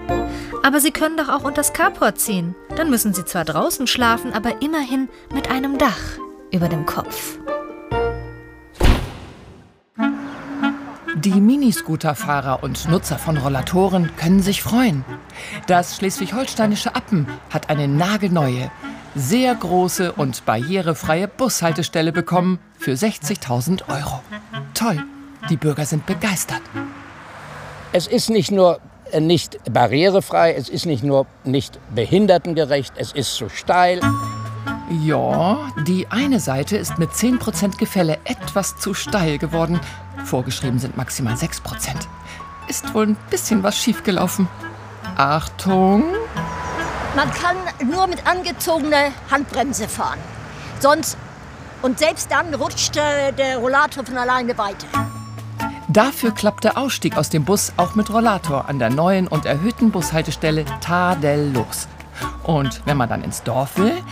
Aber 0.63 0.79
Sie 0.79 0.91
können 0.91 1.17
doch 1.17 1.29
auch 1.29 1.43
unters 1.43 1.73
Carport 1.73 2.17
ziehen. 2.19 2.55
Dann 2.75 2.89
müssen 2.89 3.13
Sie 3.13 3.25
zwar 3.25 3.43
draußen 3.43 3.87
schlafen, 3.87 4.31
aber 4.33 4.61
immerhin 4.61 5.09
mit 5.33 5.51
einem 5.51 5.77
Dach 5.77 6.17
über 6.51 6.69
dem 6.69 6.85
Kopf. 6.85 7.37
Die 11.23 11.41
Miniscooterfahrer 11.41 12.61
und 12.61 12.87
Nutzer 12.89 13.17
von 13.17 13.37
Rollatoren 13.37 14.15
können 14.17 14.43
sich 14.43 14.61
freuen. 14.61 15.03
Das 15.65 15.97
schleswig-holsteinische 15.97 16.93
Appen 16.93 17.25
hat 17.49 17.71
eine 17.71 17.87
nagelneue, 17.87 18.69
sehr 19.15 19.55
große 19.55 20.11
und 20.11 20.45
barrierefreie 20.45 21.27
Bushaltestelle 21.27 22.11
bekommen 22.11 22.59
für 22.77 22.91
60.000 22.91 23.89
Euro. 23.89 24.21
Toll, 24.75 25.03
die 25.49 25.57
Bürger 25.57 25.85
sind 25.85 26.05
begeistert. 26.05 26.61
Es 27.93 28.05
ist 28.05 28.29
nicht 28.29 28.51
nur 28.51 28.79
äh, 29.11 29.19
nicht 29.19 29.57
barrierefrei, 29.73 30.53
es 30.53 30.69
ist 30.69 30.85
nicht 30.85 31.03
nur 31.03 31.25
nicht 31.43 31.79
behindertengerecht, 31.95 32.93
es 32.95 33.11
ist 33.11 33.33
zu 33.33 33.49
steil. 33.49 34.01
Ja, 35.03 35.71
die 35.87 36.07
eine 36.11 36.39
Seite 36.39 36.77
ist 36.77 36.99
mit 36.99 37.09
10% 37.09 37.77
Gefälle 37.77 38.19
etwas 38.23 38.77
zu 38.77 38.93
steil 38.93 39.39
geworden. 39.39 39.79
Vorgeschrieben 40.27 40.77
sind 40.77 40.97
maximal 40.97 41.33
6%. 41.33 41.61
Ist 42.67 42.93
wohl 42.93 43.07
ein 43.07 43.17
bisschen 43.29 43.63
was 43.63 43.77
schiefgelaufen. 43.77 44.47
Achtung! 45.15 46.03
Man 47.15 47.31
kann 47.31 47.55
nur 47.89 48.05
mit 48.07 48.27
angezogener 48.27 49.11
Handbremse 49.31 49.87
fahren. 49.87 50.19
Sonst, 50.79 51.17
und 51.81 51.97
selbst 51.97 52.29
dann 52.29 52.53
rutscht 52.53 52.97
äh, 52.97 53.31
der 53.31 53.57
Rollator 53.57 54.05
von 54.05 54.17
alleine 54.17 54.57
weiter. 54.57 54.87
Dafür 55.87 56.31
klappt 56.31 56.65
der 56.65 56.77
Ausstieg 56.77 57.17
aus 57.17 57.29
dem 57.29 57.45
Bus 57.45 57.71
auch 57.77 57.95
mit 57.95 58.09
Rollator 58.11 58.67
an 58.67 58.77
der 58.77 58.89
neuen 58.89 59.27
und 59.27 59.45
erhöhten 59.45 59.89
Bushaltestelle 59.89 60.65
tadellos. 60.81 61.87
Und 62.43 62.81
wenn 62.85 62.97
man 62.97 63.09
dann 63.09 63.23
ins 63.23 63.41
Dorf 63.43 63.77
will, 63.77 64.03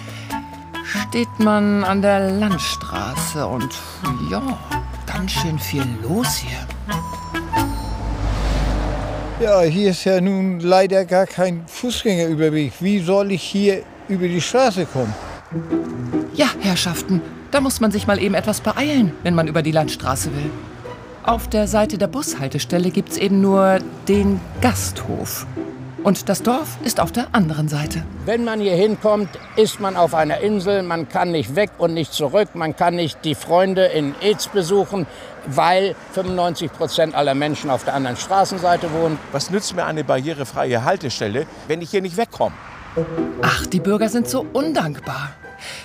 steht 0.83 1.39
man 1.39 1.83
an 1.83 2.01
der 2.01 2.31
Landstraße 2.31 3.45
und 3.45 3.75
ja, 4.29 4.41
ganz 5.15 5.31
schön 5.31 5.57
viel 5.57 5.85
los 6.03 6.35
hier. 6.35 6.57
Ja, 9.39 9.61
hier 9.61 9.91
ist 9.91 10.03
ja 10.03 10.19
nun 10.19 10.59
leider 10.59 11.05
gar 11.05 11.25
kein 11.25 11.63
Fußgängerüberweg. 11.67 12.73
Wie 12.81 12.99
soll 12.99 13.31
ich 13.31 13.41
hier 13.41 13.83
über 14.09 14.27
die 14.27 14.41
Straße 14.41 14.85
kommen? 14.85 15.13
Ja, 16.33 16.47
Herrschaften, 16.59 17.21
da 17.51 17.61
muss 17.61 17.79
man 17.79 17.91
sich 17.91 18.07
mal 18.07 18.21
eben 18.21 18.35
etwas 18.35 18.59
beeilen, 18.59 19.13
wenn 19.23 19.35
man 19.35 19.47
über 19.47 19.61
die 19.61 19.71
Landstraße 19.71 20.35
will. 20.35 20.49
Auf 21.23 21.47
der 21.47 21.67
Seite 21.67 21.97
der 21.97 22.07
Bushaltestelle 22.07 22.91
gibt's 22.91 23.17
eben 23.17 23.39
nur 23.39 23.79
den 24.07 24.41
Gasthof. 24.59 25.47
Und 26.05 26.29
das 26.29 26.43
Dorf 26.43 26.77
ist 26.83 26.99
auf 26.99 27.11
der 27.11 27.29
anderen 27.31 27.67
Seite. 27.67 28.03
Wenn 28.25 28.43
man 28.43 28.59
hier 28.59 28.75
hinkommt, 28.75 29.27
ist 29.55 29.79
man 29.79 29.95
auf 29.95 30.13
einer 30.13 30.37
Insel. 30.37 30.83
Man 30.83 31.09
kann 31.09 31.31
nicht 31.31 31.55
weg 31.55 31.71
und 31.79 31.95
nicht 31.95 32.13
zurück. 32.13 32.49
Man 32.53 32.75
kann 32.75 32.95
nicht 32.95 33.25
die 33.25 33.33
Freunde 33.33 33.85
in 33.85 34.13
Eds 34.21 34.49
besuchen, 34.49 35.07
weil 35.47 35.95
95 36.13 36.71
Prozent 36.71 37.15
aller 37.15 37.33
Menschen 37.33 37.71
auf 37.71 37.85
der 37.85 37.95
anderen 37.95 38.17
Straßenseite 38.17 38.93
wohnen. 38.93 39.17
Was 39.31 39.49
nützt 39.49 39.75
mir 39.75 39.83
eine 39.83 40.03
barrierefreie 40.03 40.85
Haltestelle, 40.85 41.47
wenn 41.67 41.81
ich 41.81 41.89
hier 41.89 42.03
nicht 42.03 42.17
wegkomme? 42.17 42.53
Ach, 43.41 43.65
die 43.65 43.79
Bürger 43.79 44.09
sind 44.09 44.29
so 44.29 44.45
undankbar. 44.53 45.31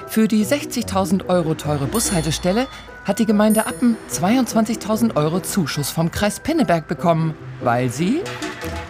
Für 0.06 0.28
die 0.28 0.44
60.000 0.44 1.30
Euro 1.30 1.54
teure 1.54 1.86
Bushaltestelle 1.86 2.66
hat 3.06 3.20
die 3.20 3.26
Gemeinde 3.26 3.66
Appen 3.66 3.96
22.000 4.12 5.16
Euro 5.16 5.40
Zuschuss 5.40 5.88
vom 5.88 6.10
Kreis 6.10 6.40
Pinneberg 6.40 6.86
bekommen, 6.88 7.34
weil 7.62 7.88
sie 7.88 8.20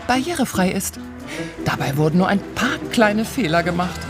barrierefrei 0.09 0.73
ist. 0.73 0.99
Dabei 1.65 1.97
wurden 1.97 2.19
nur 2.19 2.29
ein 2.29 2.41
paar 2.55 2.79
kleine 2.91 3.25
Fehler 3.25 3.63
gemacht. 3.63 4.01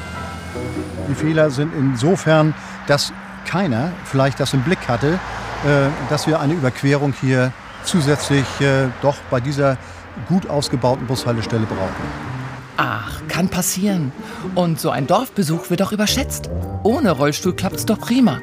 Die 1.08 1.14
Fehler 1.14 1.50
sind 1.50 1.72
insofern, 1.76 2.54
dass 2.86 3.12
keiner 3.46 3.92
vielleicht 4.04 4.40
das 4.40 4.54
im 4.54 4.62
Blick 4.62 4.88
hatte, 4.88 5.18
äh, 5.64 5.88
dass 6.08 6.26
wir 6.26 6.40
eine 6.40 6.54
Überquerung 6.54 7.14
hier 7.20 7.52
zusätzlich 7.84 8.46
äh, 8.60 8.88
doch 9.02 9.16
bei 9.30 9.40
dieser 9.40 9.76
gut 10.28 10.48
ausgebauten 10.48 11.06
Bushaltestelle 11.06 11.66
brauchen. 11.66 12.30
Ach, 12.76 13.20
kann 13.28 13.48
passieren. 13.48 14.12
Und 14.54 14.80
so 14.80 14.90
ein 14.90 15.06
Dorfbesuch 15.06 15.70
wird 15.70 15.82
auch 15.82 15.92
überschätzt. 15.92 16.48
Ohne 16.82 17.10
Rollstuhl 17.10 17.54
klappt's 17.54 17.84
doch 17.84 18.00
prima. 18.00 18.40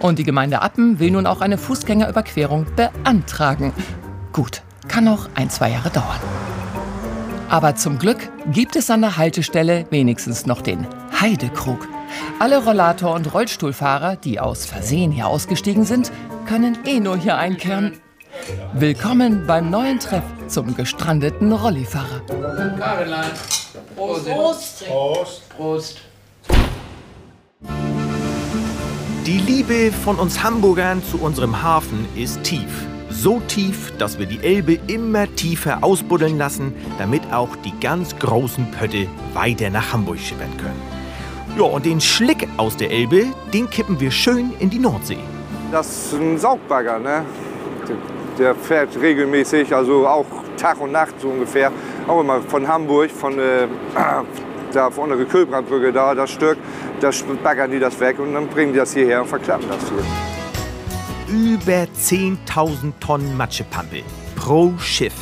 Und 0.00 0.18
die 0.18 0.24
Gemeinde 0.24 0.62
Appen 0.62 0.98
will 1.00 1.10
nun 1.10 1.26
auch 1.26 1.40
eine 1.40 1.58
Fußgängerüberquerung 1.58 2.66
beantragen. 2.76 3.72
Gut, 4.32 4.62
kann 4.86 5.04
noch 5.04 5.28
ein, 5.34 5.50
zwei 5.50 5.70
Jahre 5.70 5.90
dauern. 5.90 6.20
Aber 7.48 7.76
zum 7.76 7.98
Glück 7.98 8.28
gibt 8.52 8.74
es 8.74 8.90
an 8.90 9.02
der 9.02 9.16
Haltestelle 9.16 9.86
wenigstens 9.90 10.46
noch 10.46 10.62
den 10.62 10.86
Heidekrug. 11.20 11.86
Alle 12.40 12.64
Rollator- 12.64 13.14
und 13.14 13.32
Rollstuhlfahrer, 13.32 14.16
die 14.16 14.40
aus 14.40 14.66
Versehen 14.66 15.12
hier 15.12 15.28
ausgestiegen 15.28 15.84
sind, 15.84 16.10
können 16.48 16.76
eh 16.84 16.98
nur 16.98 17.16
hier 17.16 17.36
einkehren. 17.36 17.92
Willkommen 18.74 19.46
beim 19.46 19.70
neuen 19.70 20.00
Treff 20.00 20.24
zum 20.48 20.74
gestrandeten 20.74 21.52
Rollifahrer. 21.52 22.20
Karoline. 22.78 23.30
Prost. 23.94 24.26
Prost. 24.26 24.86
Prost. 24.86 25.48
Prost. 25.50 26.00
Die 29.24 29.38
Liebe 29.38 29.92
von 29.92 30.16
uns 30.16 30.42
Hamburgern 30.42 31.02
zu 31.02 31.18
unserem 31.18 31.62
Hafen 31.62 32.06
ist 32.16 32.42
tief. 32.42 32.86
So 33.10 33.40
tief, 33.46 33.92
dass 33.98 34.18
wir 34.18 34.26
die 34.26 34.40
Elbe 34.42 34.78
immer 34.88 35.32
tiefer 35.36 35.78
ausbuddeln 35.82 36.38
lassen, 36.38 36.74
damit 36.98 37.22
auch 37.32 37.54
die 37.64 37.72
ganz 37.80 38.18
großen 38.18 38.70
Pötte 38.72 39.06
weiter 39.32 39.70
nach 39.70 39.92
Hamburg 39.92 40.18
schippern 40.18 40.50
können. 40.58 40.82
Ja, 41.56 41.64
und 41.64 41.86
den 41.86 42.00
Schlick 42.00 42.48
aus 42.56 42.76
der 42.76 42.90
Elbe, 42.90 43.26
den 43.52 43.70
kippen 43.70 43.98
wir 44.00 44.10
schön 44.10 44.52
in 44.58 44.70
die 44.70 44.78
Nordsee. 44.78 45.18
Das 45.70 45.86
ist 45.88 46.14
ein 46.14 46.36
Saugbagger, 46.36 46.98
ne? 46.98 47.24
Der 48.38 48.54
fährt 48.54 49.00
regelmäßig, 49.00 49.74
also 49.74 50.06
auch 50.06 50.26
Tag 50.56 50.80
und 50.80 50.92
Nacht 50.92 51.14
so 51.20 51.28
ungefähr. 51.28 51.70
Auch 52.06 52.20
immer 52.20 52.40
von 52.42 52.66
Hamburg, 52.66 53.10
von 53.10 53.38
äh, 53.38 53.66
da 54.72 54.90
von 54.90 55.08
der 55.08 55.24
Kühlbrandbrücke 55.24 55.92
da, 55.92 56.14
das 56.14 56.30
Stück, 56.30 56.58
da 57.00 57.10
baggern 57.42 57.70
die 57.70 57.78
das 57.78 57.98
weg 58.00 58.18
und 58.18 58.34
dann 58.34 58.48
bringen 58.48 58.72
die 58.72 58.78
das 58.78 58.92
hierher 58.92 59.22
und 59.22 59.28
verklappen 59.28 59.68
das 59.68 59.88
hier 59.88 60.35
über 61.28 61.86
10.000 61.98 62.92
Tonnen 63.00 63.36
Matschepampe 63.36 64.02
pro 64.36 64.72
Schiff. 64.78 65.14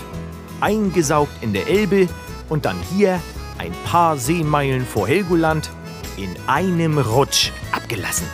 Eingesaugt 0.61 1.32
in 1.42 1.52
der 1.52 1.66
Elbe 1.66 2.08
und 2.49 2.64
dann 2.64 2.76
hier 2.94 3.20
ein 3.58 3.73
paar 3.84 4.16
Seemeilen 4.16 4.84
vor 4.84 5.08
Helgoland 5.08 5.70
in 6.16 6.34
einem 6.46 6.99
Rutsch 6.99 7.50
abgelassen. 7.73 8.26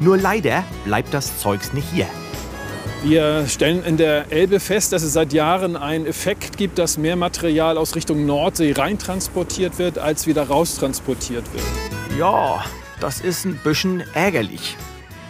Nur 0.00 0.16
leider 0.16 0.64
bleibt 0.84 1.14
das 1.14 1.38
Zeugs 1.38 1.72
nicht 1.72 1.88
hier. 1.92 2.06
Wir 3.04 3.46
stellen 3.46 3.84
in 3.84 3.96
der 3.96 4.32
Elbe 4.32 4.58
fest, 4.58 4.92
dass 4.92 5.02
es 5.02 5.12
seit 5.12 5.32
Jahren 5.32 5.76
einen 5.76 6.04
Effekt 6.04 6.56
gibt, 6.56 6.78
dass 6.78 6.98
mehr 6.98 7.14
Material 7.14 7.78
aus 7.78 7.94
Richtung 7.94 8.26
Nordsee 8.26 8.72
reintransportiert 8.72 9.78
wird, 9.78 9.98
als 9.98 10.26
wieder 10.26 10.48
raustransportiert 10.48 11.44
wird. 11.52 11.64
Ja, 12.18 12.64
das 13.00 13.20
ist 13.20 13.44
ein 13.44 13.56
bisschen 13.62 14.02
ärgerlich. 14.14 14.76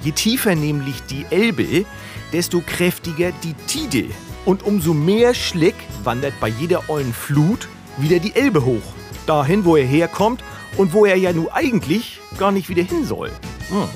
Je 0.03 0.13
tiefer 0.13 0.55
nämlich 0.55 1.03
die 1.11 1.27
Elbe, 1.31 1.85
desto 2.33 2.61
kräftiger 2.61 3.33
die 3.43 3.55
Tide. 3.67 4.13
Und 4.45 4.63
umso 4.63 4.95
mehr 4.95 5.35
Schlick 5.35 5.75
wandert 6.05 6.35
bei 6.41 6.49
jeder 6.49 6.89
ollen 6.89 7.13
Flut 7.13 7.69
wieder 7.97 8.19
die 8.19 8.35
Elbe 8.35 8.65
hoch. 8.65 8.95
Dahin, 9.27 9.65
wo 9.65 9.77
er 9.77 9.85
herkommt 9.85 10.43
und 10.77 10.93
wo 10.93 11.05
er 11.05 11.17
ja 11.17 11.33
nun 11.33 11.49
eigentlich 11.49 12.21
gar 12.39 12.53
nicht 12.53 12.69
wieder 12.69 12.83
hin 12.83 13.05
soll. 13.05 13.31
Hm. 13.71 13.89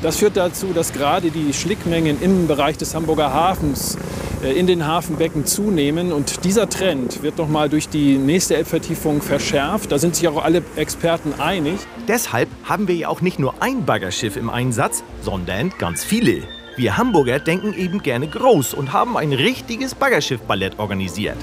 Das 0.00 0.18
führt 0.18 0.36
dazu, 0.36 0.68
dass 0.72 0.92
gerade 0.92 1.30
die 1.30 1.52
Schlickmengen 1.52 2.22
im 2.22 2.46
Bereich 2.46 2.78
des 2.78 2.94
Hamburger 2.94 3.32
Hafens 3.32 3.98
in 4.42 4.66
den 4.66 4.86
Hafenbecken 4.86 5.46
zunehmen. 5.46 6.12
Und 6.12 6.44
dieser 6.44 6.68
Trend 6.68 7.22
wird 7.22 7.38
noch 7.38 7.48
mal 7.48 7.68
durch 7.68 7.88
die 7.88 8.18
nächste 8.18 8.56
Elbvertiefung 8.56 9.22
verschärft. 9.22 9.92
Da 9.92 9.98
sind 9.98 10.16
sich 10.16 10.28
auch 10.28 10.42
alle 10.42 10.62
Experten 10.76 11.34
einig. 11.40 11.78
Deshalb 12.06 12.48
haben 12.64 12.88
wir 12.88 12.94
ja 12.94 13.08
auch 13.08 13.20
nicht 13.20 13.38
nur 13.38 13.62
ein 13.62 13.84
Baggerschiff 13.84 14.36
im 14.36 14.50
Einsatz, 14.50 15.02
sondern 15.22 15.72
ganz 15.78 16.04
viele. 16.04 16.42
Wir 16.76 16.96
Hamburger 16.96 17.40
denken 17.40 17.74
eben 17.74 18.02
gerne 18.02 18.28
groß 18.28 18.74
und 18.74 18.92
haben 18.92 19.16
ein 19.16 19.32
richtiges 19.32 19.94
Baggerschiff-Ballett 19.94 20.78
organisiert. 20.78 21.36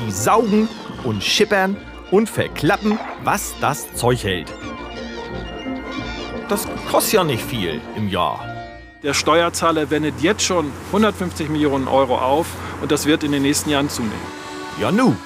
Die 0.00 0.10
saugen 0.10 0.68
und 1.04 1.22
schippern 1.22 1.76
und 2.10 2.28
verklappen, 2.28 2.98
was 3.22 3.54
das 3.60 3.92
Zeug 3.94 4.24
hält. 4.24 4.52
Das 6.48 6.66
kostet 6.90 7.14
ja 7.14 7.24
nicht 7.24 7.42
viel 7.42 7.80
im 7.96 8.08
Jahr. 8.08 8.51
Der 9.02 9.14
Steuerzahler 9.14 9.90
wendet 9.90 10.20
jetzt 10.20 10.44
schon 10.44 10.70
150 10.88 11.48
Millionen 11.48 11.88
Euro 11.88 12.18
auf 12.18 12.46
und 12.80 12.92
das 12.92 13.06
wird 13.06 13.24
in 13.24 13.32
den 13.32 13.42
nächsten 13.42 13.70
Jahren 13.70 13.88
zunehmen. 13.88 14.14
Ja 14.80 14.92
nu, 14.92 15.16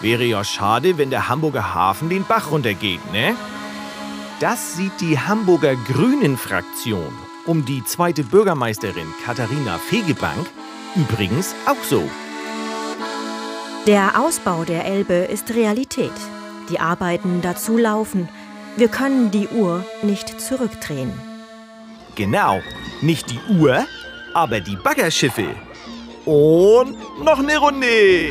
wäre 0.00 0.24
ja 0.24 0.44
schade, 0.44 0.98
wenn 0.98 1.10
der 1.10 1.28
Hamburger 1.28 1.74
Hafen 1.74 2.10
den 2.10 2.24
Bach 2.24 2.50
runtergeht, 2.50 3.00
ne? 3.12 3.34
Das 4.40 4.76
sieht 4.76 5.00
die 5.00 5.18
Hamburger 5.18 5.74
Grünen-Fraktion 5.74 7.12
um 7.46 7.64
die 7.64 7.84
zweite 7.84 8.24
Bürgermeisterin 8.24 9.06
Katharina 9.24 9.78
Fegebank 9.78 10.46
übrigens 10.96 11.54
auch 11.66 11.82
so. 11.88 12.02
Der 13.86 14.18
Ausbau 14.18 14.64
der 14.64 14.86
Elbe 14.86 15.14
ist 15.14 15.54
Realität. 15.54 16.12
Die 16.70 16.80
Arbeiten 16.80 17.42
dazu 17.42 17.76
laufen. 17.76 18.28
Wir 18.76 18.88
können 18.88 19.30
die 19.30 19.48
Uhr 19.48 19.84
nicht 20.02 20.40
zurückdrehen. 20.40 21.12
Genau, 22.14 22.60
nicht 23.02 23.30
die 23.30 23.40
Uhr, 23.58 23.84
aber 24.32 24.60
die 24.60 24.76
Baggerschiffe. 24.76 25.46
Und 26.24 26.96
noch 27.22 27.38
eine 27.38 27.58
Runde. 27.58 28.30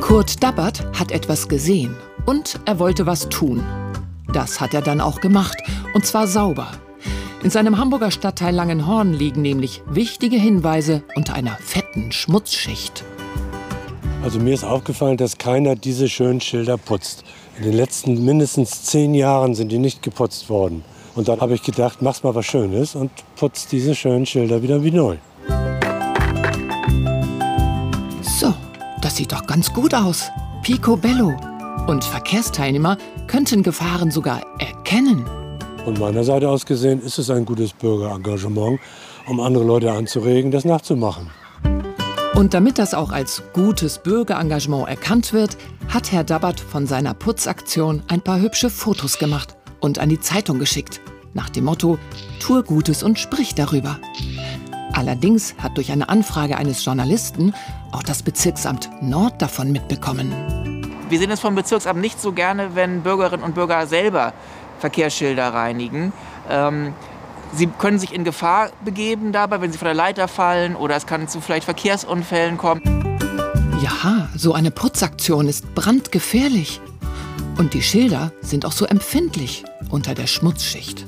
Kurt 0.00 0.42
Dabbert 0.42 0.84
hat 0.98 1.12
etwas 1.12 1.48
gesehen 1.48 1.94
und 2.24 2.58
er 2.64 2.78
wollte 2.78 3.06
was 3.06 3.28
tun. 3.28 3.62
Das 4.32 4.60
hat 4.60 4.74
er 4.74 4.82
dann 4.82 5.00
auch 5.00 5.20
gemacht, 5.20 5.56
und 5.94 6.06
zwar 6.06 6.26
sauber. 6.26 6.72
In 7.42 7.50
seinem 7.50 7.78
Hamburger 7.78 8.10
Stadtteil 8.10 8.54
Langenhorn 8.54 9.12
liegen 9.12 9.42
nämlich 9.42 9.82
wichtige 9.86 10.36
Hinweise 10.36 11.02
unter 11.14 11.34
einer 11.34 11.56
fetten 11.56 12.10
Schmutzschicht. 12.10 13.04
Also 14.22 14.40
mir 14.40 14.54
ist 14.54 14.64
aufgefallen, 14.64 15.16
dass 15.16 15.38
keiner 15.38 15.76
diese 15.76 16.08
schönen 16.08 16.40
Schilder 16.40 16.76
putzt. 16.76 17.24
In 17.58 17.64
den 17.64 17.72
letzten 17.72 18.24
mindestens 18.24 18.84
zehn 18.84 19.14
Jahren 19.14 19.56
sind 19.56 19.72
die 19.72 19.78
nicht 19.78 20.00
geputzt 20.00 20.48
worden. 20.48 20.84
Und 21.16 21.26
dann 21.26 21.40
habe 21.40 21.54
ich 21.54 21.62
gedacht, 21.64 22.00
mach's 22.02 22.22
mal 22.22 22.32
was 22.36 22.46
Schönes 22.46 22.94
und 22.94 23.10
putz 23.34 23.66
diese 23.66 23.96
schönen 23.96 24.26
Schilder 24.26 24.62
wieder 24.62 24.84
wie 24.84 24.92
neu. 24.92 25.16
So, 28.22 28.54
das 29.02 29.16
sieht 29.16 29.32
doch 29.32 29.44
ganz 29.44 29.72
gut 29.72 29.92
aus. 29.92 30.30
Picobello. 30.62 31.34
Und 31.88 32.04
Verkehrsteilnehmer 32.04 32.96
könnten 33.26 33.64
Gefahren 33.64 34.12
sogar 34.12 34.40
erkennen. 34.60 35.26
Von 35.84 35.98
meiner 35.98 36.22
Seite 36.22 36.48
aus 36.48 36.64
gesehen 36.64 37.02
ist 37.02 37.18
es 37.18 37.28
ein 37.28 37.44
gutes 37.44 37.72
Bürgerengagement, 37.72 38.78
um 39.26 39.40
andere 39.40 39.64
Leute 39.64 39.90
anzuregen, 39.90 40.52
das 40.52 40.64
nachzumachen. 40.64 41.28
Und 42.38 42.54
damit 42.54 42.78
das 42.78 42.94
auch 42.94 43.10
als 43.10 43.42
gutes 43.52 43.98
Bürgerengagement 43.98 44.88
erkannt 44.88 45.32
wird, 45.32 45.56
hat 45.88 46.12
Herr 46.12 46.22
Dabbert 46.22 46.60
von 46.60 46.86
seiner 46.86 47.12
Putzaktion 47.12 48.04
ein 48.06 48.20
paar 48.20 48.38
hübsche 48.38 48.70
Fotos 48.70 49.18
gemacht 49.18 49.56
und 49.80 49.98
an 49.98 50.08
die 50.08 50.20
Zeitung 50.20 50.60
geschickt. 50.60 51.00
Nach 51.34 51.50
dem 51.50 51.64
Motto, 51.64 51.98
tue 52.38 52.62
Gutes 52.62 53.02
und 53.02 53.18
sprich 53.18 53.56
darüber. 53.56 53.98
Allerdings 54.92 55.56
hat 55.58 55.76
durch 55.76 55.90
eine 55.90 56.08
Anfrage 56.08 56.56
eines 56.56 56.84
Journalisten 56.84 57.54
auch 57.90 58.04
das 58.04 58.22
Bezirksamt 58.22 58.88
Nord 59.02 59.42
davon 59.42 59.72
mitbekommen. 59.72 60.32
Wir 61.08 61.18
sehen 61.18 61.32
es 61.32 61.40
vom 61.40 61.56
Bezirksamt 61.56 62.00
nicht 62.00 62.20
so 62.20 62.30
gerne, 62.30 62.76
wenn 62.76 63.02
Bürgerinnen 63.02 63.42
und 63.42 63.56
Bürger 63.56 63.84
selber 63.88 64.32
Verkehrsschilder 64.78 65.54
reinigen. 65.54 66.12
Ähm, 66.48 66.94
sie 67.54 67.66
können 67.66 67.98
sich 67.98 68.12
in 68.12 68.24
Gefahr 68.24 68.70
begeben 68.84 69.32
dabei, 69.32 69.60
wenn 69.60 69.72
sie 69.72 69.78
von 69.78 69.86
der 69.86 69.94
Leiter 69.94 70.28
fallen 70.28 70.76
oder 70.76 70.96
es 70.96 71.06
kann 71.06 71.28
zu 71.28 71.40
vielleicht 71.40 71.64
Verkehrsunfällen 71.64 72.58
kommen. 72.58 72.82
Ja, 73.82 74.28
so 74.36 74.54
eine 74.54 74.70
Putzaktion 74.70 75.48
ist 75.48 75.74
brandgefährlich. 75.74 76.80
Und 77.58 77.74
die 77.74 77.82
Schilder 77.82 78.32
sind 78.40 78.64
auch 78.64 78.72
so 78.72 78.84
empfindlich 78.86 79.64
unter 79.90 80.14
der 80.14 80.26
Schmutzschicht. 80.26 81.06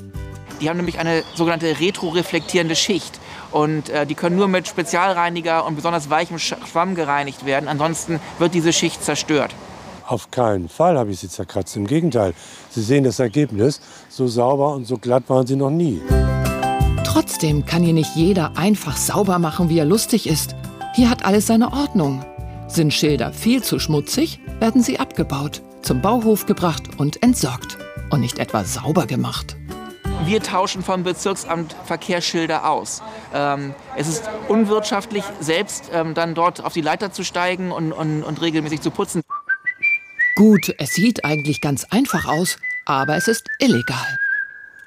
Die 0.59 0.69
haben 0.69 0.77
nämlich 0.77 0.99
eine 0.99 1.23
sogenannte 1.35 1.79
retroreflektierende 1.79 2.75
Schicht. 2.75 3.19
Und 3.51 3.89
äh, 3.89 4.05
die 4.05 4.15
können 4.15 4.35
nur 4.35 4.47
mit 4.47 4.67
Spezialreiniger 4.67 5.65
und 5.65 5.75
besonders 5.75 6.09
weichem 6.09 6.39
Schwamm 6.39 6.95
gereinigt 6.95 7.45
werden. 7.45 7.67
Ansonsten 7.67 8.19
wird 8.39 8.53
diese 8.53 8.71
Schicht 8.71 9.03
zerstört. 9.03 9.53
Auf 10.11 10.29
keinen 10.29 10.67
Fall 10.67 10.97
habe 10.97 11.11
ich 11.11 11.19
sie 11.19 11.29
zerkratzt. 11.29 11.77
Im 11.77 11.87
Gegenteil, 11.87 12.33
Sie 12.69 12.81
sehen 12.81 13.05
das 13.05 13.19
Ergebnis. 13.19 13.79
So 14.09 14.27
sauber 14.27 14.75
und 14.75 14.83
so 14.83 14.97
glatt 14.97 15.23
waren 15.29 15.47
sie 15.47 15.55
noch 15.55 15.69
nie. 15.69 16.01
Trotzdem 17.05 17.65
kann 17.65 17.81
hier 17.81 17.93
nicht 17.93 18.13
jeder 18.13 18.57
einfach 18.57 18.97
sauber 18.97 19.39
machen, 19.39 19.69
wie 19.69 19.79
er 19.79 19.85
lustig 19.85 20.27
ist. 20.27 20.53
Hier 20.95 21.09
hat 21.09 21.23
alles 21.23 21.47
seine 21.47 21.71
Ordnung. 21.71 22.25
Sind 22.67 22.93
Schilder 22.93 23.31
viel 23.31 23.63
zu 23.63 23.79
schmutzig, 23.79 24.41
werden 24.59 24.83
sie 24.83 24.99
abgebaut, 24.99 25.61
zum 25.81 26.01
Bauhof 26.01 26.45
gebracht 26.45 26.83
und 26.97 27.23
entsorgt. 27.23 27.77
Und 28.09 28.19
nicht 28.19 28.37
etwa 28.37 28.65
sauber 28.65 29.05
gemacht. 29.05 29.55
Wir 30.25 30.43
tauschen 30.43 30.83
vom 30.83 31.03
Bezirksamt 31.03 31.75
Verkehrsschilder 31.85 32.69
aus. 32.69 33.01
Ähm, 33.33 33.73
es 33.95 34.07
ist 34.07 34.29
unwirtschaftlich, 34.49 35.23
selbst 35.39 35.89
ähm, 35.93 36.13
dann 36.13 36.35
dort 36.35 36.63
auf 36.63 36.73
die 36.73 36.81
Leiter 36.81 37.11
zu 37.11 37.23
steigen 37.23 37.71
und, 37.71 37.91
und, 37.91 38.23
und 38.23 38.41
regelmäßig 38.41 38.81
zu 38.81 38.91
putzen. 38.91 39.21
Gut, 40.35 40.73
es 40.77 40.93
sieht 40.93 41.25
eigentlich 41.25 41.61
ganz 41.61 41.85
einfach 41.85 42.25
aus, 42.25 42.57
aber 42.85 43.15
es 43.15 43.27
ist 43.27 43.47
illegal. 43.59 44.19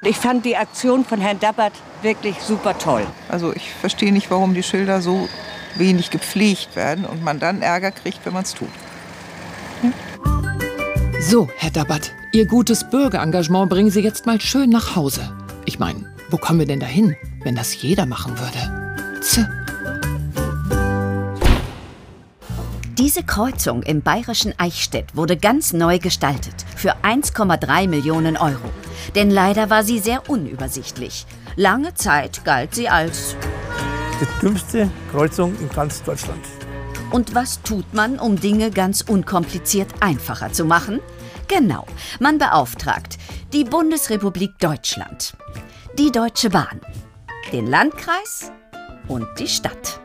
Ich 0.02 0.16
fand 0.16 0.44
die 0.44 0.56
Aktion 0.56 1.04
von 1.04 1.20
Herrn 1.20 1.40
Dabbert 1.40 1.72
wirklich 2.02 2.36
super 2.40 2.76
toll. 2.78 3.06
Also 3.28 3.54
ich 3.54 3.70
verstehe 3.70 4.12
nicht, 4.12 4.30
warum 4.30 4.54
die 4.54 4.62
Schilder 4.62 5.00
so 5.00 5.28
wenig 5.76 6.10
gepflegt 6.10 6.76
werden 6.76 7.04
und 7.04 7.22
man 7.22 7.38
dann 7.38 7.62
Ärger 7.62 7.90
kriegt, 7.90 8.24
wenn 8.24 8.32
man 8.32 8.44
es 8.44 8.54
tut. 8.54 8.68
Hm? 9.80 9.92
So, 11.20 11.48
Herr 11.56 11.70
Dabbert, 11.70 12.12
Ihr 12.32 12.46
gutes 12.46 12.90
Bürgerengagement 12.90 13.70
bringen 13.70 13.90
Sie 13.90 14.00
jetzt 14.00 14.26
mal 14.26 14.40
schön 14.40 14.68
nach 14.68 14.96
Hause. 14.96 15.32
Ich 15.64 15.78
meine, 15.78 16.12
wo 16.30 16.36
kommen 16.36 16.58
wir 16.58 16.66
denn 16.66 16.80
dahin, 16.80 17.16
wenn 17.44 17.54
das 17.54 17.80
jeder 17.80 18.06
machen 18.06 18.38
würde? 18.38 19.20
Tse. 19.20 19.48
Diese 22.98 23.24
Kreuzung 23.24 23.82
im 23.82 24.02
bayerischen 24.02 24.54
Eichstätt 24.56 25.16
wurde 25.16 25.36
ganz 25.36 25.72
neu 25.72 25.98
gestaltet 25.98 26.54
für 26.76 26.94
1,3 27.02 27.88
Millionen 27.88 28.36
Euro. 28.36 28.70
Denn 29.16 29.32
leider 29.32 29.68
war 29.68 29.82
sie 29.82 29.98
sehr 29.98 30.30
unübersichtlich. 30.30 31.26
Lange 31.56 31.94
Zeit 31.94 32.44
galt 32.44 32.72
sie 32.76 32.88
als 32.88 33.34
die 34.20 34.46
dümmste 34.46 34.88
Kreuzung 35.10 35.56
in 35.58 35.68
ganz 35.70 36.04
Deutschland. 36.04 36.44
Und 37.10 37.34
was 37.34 37.62
tut 37.62 37.92
man, 37.94 38.20
um 38.20 38.38
Dinge 38.38 38.70
ganz 38.70 39.00
unkompliziert 39.00 39.88
einfacher 39.98 40.52
zu 40.52 40.64
machen? 40.64 41.00
Genau, 41.48 41.86
man 42.20 42.38
beauftragt 42.38 43.18
die 43.52 43.64
Bundesrepublik 43.64 44.56
Deutschland, 44.60 45.36
die 45.98 46.12
Deutsche 46.12 46.48
Bahn, 46.48 46.80
den 47.50 47.66
Landkreis 47.66 48.52
und 49.08 49.26
die 49.40 49.48
Stadt. 49.48 50.03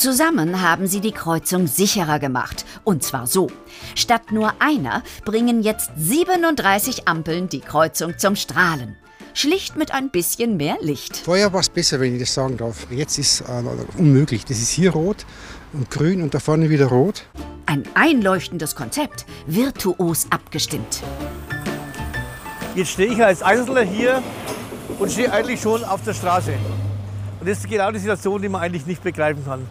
Zusammen 0.00 0.62
haben 0.62 0.86
sie 0.86 1.02
die 1.02 1.12
Kreuzung 1.12 1.66
sicherer 1.66 2.18
gemacht. 2.18 2.64
Und 2.84 3.02
zwar 3.02 3.26
so. 3.26 3.48
Statt 3.94 4.32
nur 4.32 4.54
einer 4.58 5.02
bringen 5.26 5.62
jetzt 5.62 5.90
37 5.98 7.06
Ampeln 7.06 7.50
die 7.50 7.60
Kreuzung 7.60 8.16
zum 8.16 8.34
Strahlen. 8.34 8.96
Schlicht 9.34 9.76
mit 9.76 9.92
ein 9.92 10.08
bisschen 10.08 10.56
mehr 10.56 10.78
Licht. 10.80 11.18
Vorher 11.18 11.52
war 11.52 11.60
es 11.60 11.68
besser, 11.68 12.00
wenn 12.00 12.14
ich 12.14 12.20
das 12.20 12.32
sagen 12.32 12.56
darf. 12.56 12.86
Jetzt 12.90 13.18
ist 13.18 13.42
es 13.42 13.46
äh, 13.46 13.62
unmöglich. 13.98 14.46
Das 14.46 14.56
ist 14.56 14.70
hier 14.70 14.92
rot 14.92 15.26
und 15.74 15.90
grün 15.90 16.22
und 16.22 16.32
da 16.32 16.40
vorne 16.40 16.70
wieder 16.70 16.86
rot. 16.86 17.26
Ein 17.66 17.82
einleuchtendes 17.92 18.74
Konzept, 18.74 19.26
virtuos 19.46 20.28
abgestimmt. 20.30 21.02
Jetzt 22.74 22.92
stehe 22.92 23.12
ich 23.12 23.22
als 23.22 23.42
Einzelner 23.42 23.82
hier 23.82 24.22
und 24.98 25.12
stehe 25.12 25.30
eigentlich 25.30 25.60
schon 25.60 25.84
auf 25.84 26.02
der 26.04 26.14
Straße. 26.14 26.54
Und 27.38 27.46
das 27.46 27.58
ist 27.58 27.68
genau 27.68 27.90
die 27.90 27.98
Situation, 27.98 28.40
die 28.40 28.48
man 28.48 28.62
eigentlich 28.62 28.86
nicht 28.86 29.02
begreifen 29.02 29.44
kann. 29.44 29.68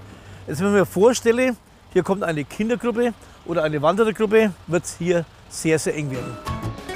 Jetzt, 0.49 0.61
wenn 0.61 0.69
ich 0.69 0.73
mir 0.73 0.85
vorstelle, 0.87 1.55
hier 1.93 2.01
kommt 2.01 2.23
eine 2.23 2.43
Kindergruppe 2.43 3.13
oder 3.45 3.63
eine 3.63 3.83
Wanderergruppe, 3.83 4.51
wird 4.65 4.83
es 4.83 4.95
hier 4.97 5.23
sehr, 5.47 5.77
sehr 5.77 5.95
eng 5.95 6.09
werden. 6.09 6.35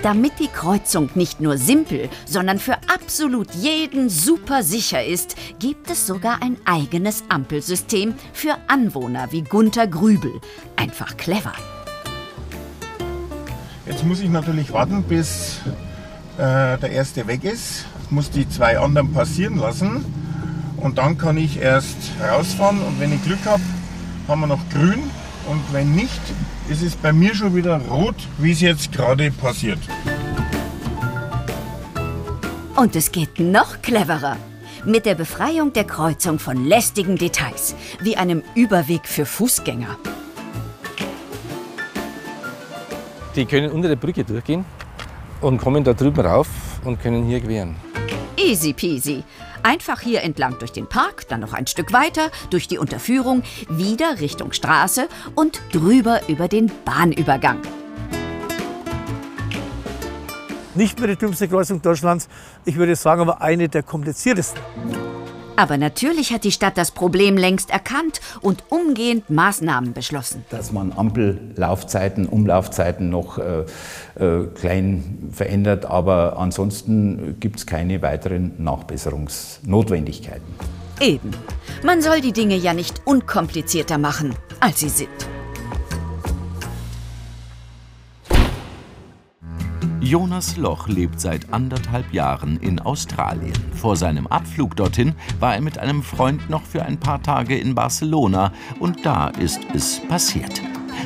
Damit 0.02 0.40
die 0.40 0.48
Kreuzung 0.48 1.12
nicht 1.14 1.40
nur 1.40 1.60
simpel, 1.60 2.10
sondern 2.26 2.58
für 2.58 2.78
absolut 2.92 3.54
jeden 3.54 4.10
super 4.10 4.64
sicher 4.64 5.06
ist, 5.06 5.36
gibt 5.60 5.92
es 5.92 6.08
sogar 6.08 6.42
ein 6.42 6.58
eigenes 6.66 7.26
Ampelsystem 7.30 8.16
für 8.34 8.58
Anwohner 8.70 9.32
wie 9.32 9.44
Gunther 9.44 9.86
Grübel. 9.86 10.32
Einfach 10.76 11.16
clever. 11.16 11.54
Jetzt 13.86 14.04
muss 14.04 14.20
ich 14.20 14.32
natürlich 14.32 14.74
warten, 14.74 15.04
bis 15.04 15.60
äh, 16.40 16.80
der 16.80 16.90
erste 16.90 17.28
weg 17.28 17.44
ist. 17.44 17.86
Ich 18.06 18.10
muss 18.10 18.32
die 18.32 18.50
zwei 18.50 18.80
anderen 18.80 19.14
passieren 19.14 19.58
lassen 19.58 20.23
und 20.84 20.98
dann 20.98 21.18
kann 21.18 21.38
ich 21.38 21.60
erst 21.60 21.98
rausfahren 22.22 22.80
und 22.82 23.00
wenn 23.00 23.14
ich 23.14 23.24
Glück 23.24 23.44
habe, 23.46 23.64
haben 24.28 24.42
wir 24.42 24.48
noch 24.48 24.70
grün 24.70 25.02
und 25.50 25.62
wenn 25.72 25.96
nicht, 25.96 26.22
ist 26.70 26.84
es 26.84 26.96
bei 26.96 27.14
mir 27.14 27.34
schon 27.34 27.56
wieder 27.56 27.78
rot, 27.90 28.16
wie 28.38 28.52
es 28.52 28.62
jetzt 28.62 28.92
gerade 28.92 29.32
passiert. 29.32 29.80
Und 32.76 32.96
es 32.96 33.12
geht 33.12 33.40
noch 33.40 33.82
cleverer. 33.82 34.38
Mit 34.86 35.06
der 35.06 35.16
Befreiung 35.16 35.72
der 35.72 35.86
Kreuzung 35.86 36.40
von 36.40 36.66
lästigen 36.66 37.16
Details, 37.16 37.76
wie 38.02 38.18
einem 38.18 38.44
Überweg 38.54 39.08
für 39.08 39.26
Fußgänger. 39.26 39.98
Die 43.36 43.46
können 43.46 43.72
unter 43.72 43.88
der 43.88 43.96
Brücke 43.96 44.26
durchgehen 44.26 44.66
und 45.40 45.60
kommen 45.60 45.84
da 45.86 45.94
drüben 45.94 46.26
rauf 46.26 46.50
und 46.84 47.02
können 47.02 47.26
hier 47.26 47.40
queren. 47.40 47.76
Easy 48.36 48.74
peasy. 48.74 49.24
Einfach 49.64 50.02
hier 50.02 50.24
entlang 50.24 50.60
durch 50.60 50.74
den 50.74 50.88
Park, 50.88 51.28
dann 51.30 51.40
noch 51.40 51.54
ein 51.54 51.68
Stück 51.68 51.94
weiter, 51.94 52.30
durch 52.50 52.68
die 52.68 52.78
Unterführung, 52.78 53.44
wieder 53.70 54.20
Richtung 54.20 54.52
Straße 54.52 55.08
und 55.36 55.62
drüber 55.72 56.20
über 56.28 56.50
den 56.50 56.70
Bahnübergang. 56.84 57.62
Nicht 60.76 61.00
mehr 61.00 61.08
die 61.08 61.16
dümmste 61.16 61.48
Kreuzung 61.48 61.82
Deutschlands, 61.82 62.28
ich 62.66 62.76
würde 62.76 62.96
sagen 62.98 63.22
aber 63.22 63.42
eine 63.42 63.70
der 63.70 63.84
kompliziertesten. 63.84 64.60
Aber 65.56 65.78
natürlich 65.78 66.34
hat 66.34 66.44
die 66.44 66.52
Stadt 66.52 66.78
das 66.78 66.92
Problem 66.92 67.38
längst 67.38 67.70
erkannt 67.70 68.22
und 68.42 68.64
umgehend 68.70 69.30
Maßnahmen 69.30 69.94
beschlossen. 69.94 70.44
Dass 70.50 70.72
man 70.72 70.92
Ampellaufzeiten, 70.92 72.28
Umlaufzeiten 72.28 73.10
noch 73.10 73.38
äh, 73.38 73.66
äh, 74.20 74.48
klein 74.56 75.30
verändert, 75.32 75.86
aber 75.86 76.38
ansonsten 76.38 77.38
gibt 77.40 77.60
es 77.60 77.66
keine 77.66 78.02
weiteren 78.02 78.54
Nachbesserungsnotwendigkeiten. 78.58 80.54
Eben. 81.00 81.32
Man 81.84 82.02
soll 82.02 82.22
die 82.22 82.34
Dinge 82.34 82.56
ja 82.56 82.74
nicht 82.74 83.02
unkomplizierter 83.06 83.98
machen, 83.98 84.36
als 84.60 84.80
sie 84.80 84.90
sind. 84.90 85.10
Jonas 90.04 90.58
Loch 90.58 90.90
lebt 90.90 91.22
seit 91.22 91.54
anderthalb 91.54 92.12
Jahren 92.12 92.58
in 92.58 92.78
Australien. 92.78 93.54
Vor 93.74 93.96
seinem 93.96 94.28
Abflug 94.28 94.76
dorthin 94.76 95.16
war 95.40 95.56
er 95.56 95.62
mit 95.62 95.78
einem 95.78 96.04
Freund 96.04 96.50
noch 96.50 96.64
für 96.64 96.84
ein 96.84 97.00
paar 97.00 97.24
Tage 97.24 97.58
in 97.58 97.74
Barcelona 97.74 98.52
und 98.82 99.06
da 99.06 99.30
ist 99.30 99.62
es 99.74 100.06
passiert. 100.10 100.62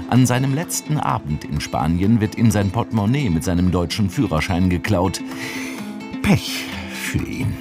An 0.10 0.25
seinem 0.25 0.55
letzten 0.55 0.97
Abend 0.97 1.43
in 1.45 1.62
Spanien 1.62 2.19
wird 2.21 2.39
ihm 2.39 2.49
sein 2.49 2.71
Portemonnaie 2.71 3.29
mit 3.29 3.43
seinem 3.43 3.71
deutschen 3.71 4.10
Führerschein 4.10 4.67
geklaut. 4.67 5.21
Pech 6.23 6.65
für 6.91 7.23
ihn. 7.23 7.55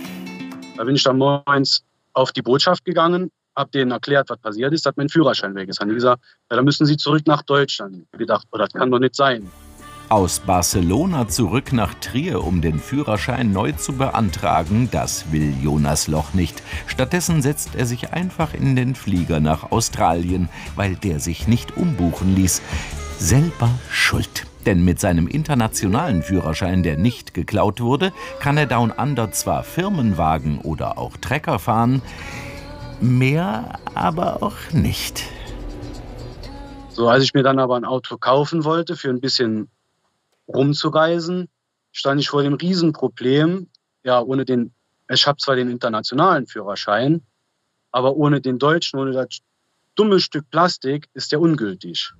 Da 0.78 0.84
bin 0.84 0.96
ich 0.96 1.02
dann 1.02 1.18
morgens 1.18 1.84
auf 2.14 2.32
die 2.32 2.40
Botschaft 2.40 2.82
gegangen, 2.86 3.30
habe 3.54 3.70
denen 3.72 3.90
erklärt, 3.90 4.30
was 4.30 4.38
passiert 4.38 4.72
ist, 4.72 4.86
hat 4.86 4.96
mein 4.96 5.10
Führerschein 5.10 5.54
weg 5.54 5.68
ist. 5.68 5.80
Haben 5.80 5.90
die 5.90 5.96
gesagt, 5.96 6.22
ja, 6.50 6.56
dann 6.56 6.64
müssen 6.64 6.86
Sie 6.86 6.96
zurück 6.96 7.26
nach 7.26 7.42
Deutschland. 7.42 8.06
Ich 8.12 8.18
gedacht, 8.20 8.46
oh, 8.52 8.56
das 8.56 8.72
kann 8.72 8.90
doch 8.90 9.00
nicht 9.00 9.14
sein. 9.14 9.50
Aus 10.08 10.38
Barcelona 10.38 11.26
zurück 11.26 11.72
nach 11.72 11.92
Trier, 11.94 12.44
um 12.44 12.60
den 12.60 12.78
Führerschein 12.78 13.52
neu 13.52 13.72
zu 13.72 13.94
beantragen, 13.94 14.88
das 14.92 15.32
will 15.32 15.52
Jonas 15.60 16.06
Loch 16.06 16.32
nicht. 16.32 16.62
Stattdessen 16.86 17.42
setzt 17.42 17.74
er 17.74 17.86
sich 17.86 18.12
einfach 18.12 18.54
in 18.54 18.76
den 18.76 18.94
Flieger 18.94 19.40
nach 19.40 19.72
Australien, 19.72 20.48
weil 20.76 20.94
der 20.94 21.18
sich 21.18 21.48
nicht 21.48 21.76
umbuchen 21.76 22.36
ließ. 22.36 22.62
Selber 23.18 23.68
schuld. 23.90 24.46
Denn 24.64 24.84
mit 24.84 25.00
seinem 25.00 25.26
internationalen 25.26 26.22
Führerschein, 26.22 26.84
der 26.84 26.96
nicht 26.96 27.34
geklaut 27.34 27.80
wurde, 27.80 28.12
kann 28.38 28.56
er 28.56 28.66
Down 28.66 28.92
Under 28.92 29.32
zwar 29.32 29.64
Firmenwagen 29.64 30.58
oder 30.60 30.98
auch 30.98 31.16
Trecker 31.16 31.58
fahren, 31.58 32.00
mehr 33.00 33.80
aber 33.94 34.40
auch 34.40 34.72
nicht. 34.72 35.24
So, 36.90 37.08
als 37.08 37.24
ich 37.24 37.34
mir 37.34 37.42
dann 37.42 37.58
aber 37.58 37.76
ein 37.76 37.84
Auto 37.84 38.16
kaufen 38.18 38.64
wollte 38.64 38.96
für 38.96 39.10
ein 39.10 39.20
bisschen 39.20 39.68
rumzureisen, 40.48 41.48
stand 41.92 42.20
ich 42.20 42.28
vor 42.28 42.42
dem 42.42 42.54
Riesenproblem, 42.54 43.68
ja, 44.04 44.20
ohne 44.20 44.44
den, 44.44 44.72
ich 45.10 45.26
habe 45.26 45.38
zwar 45.38 45.56
den 45.56 45.70
internationalen 45.70 46.46
Führerschein, 46.46 47.22
aber 47.90 48.16
ohne 48.16 48.40
den 48.40 48.58
deutschen, 48.58 48.98
ohne 48.98 49.12
das 49.12 49.40
dumme 49.94 50.20
Stück 50.20 50.50
Plastik 50.50 51.08
ist 51.14 51.32
der 51.32 51.40
ungültig. 51.40 52.12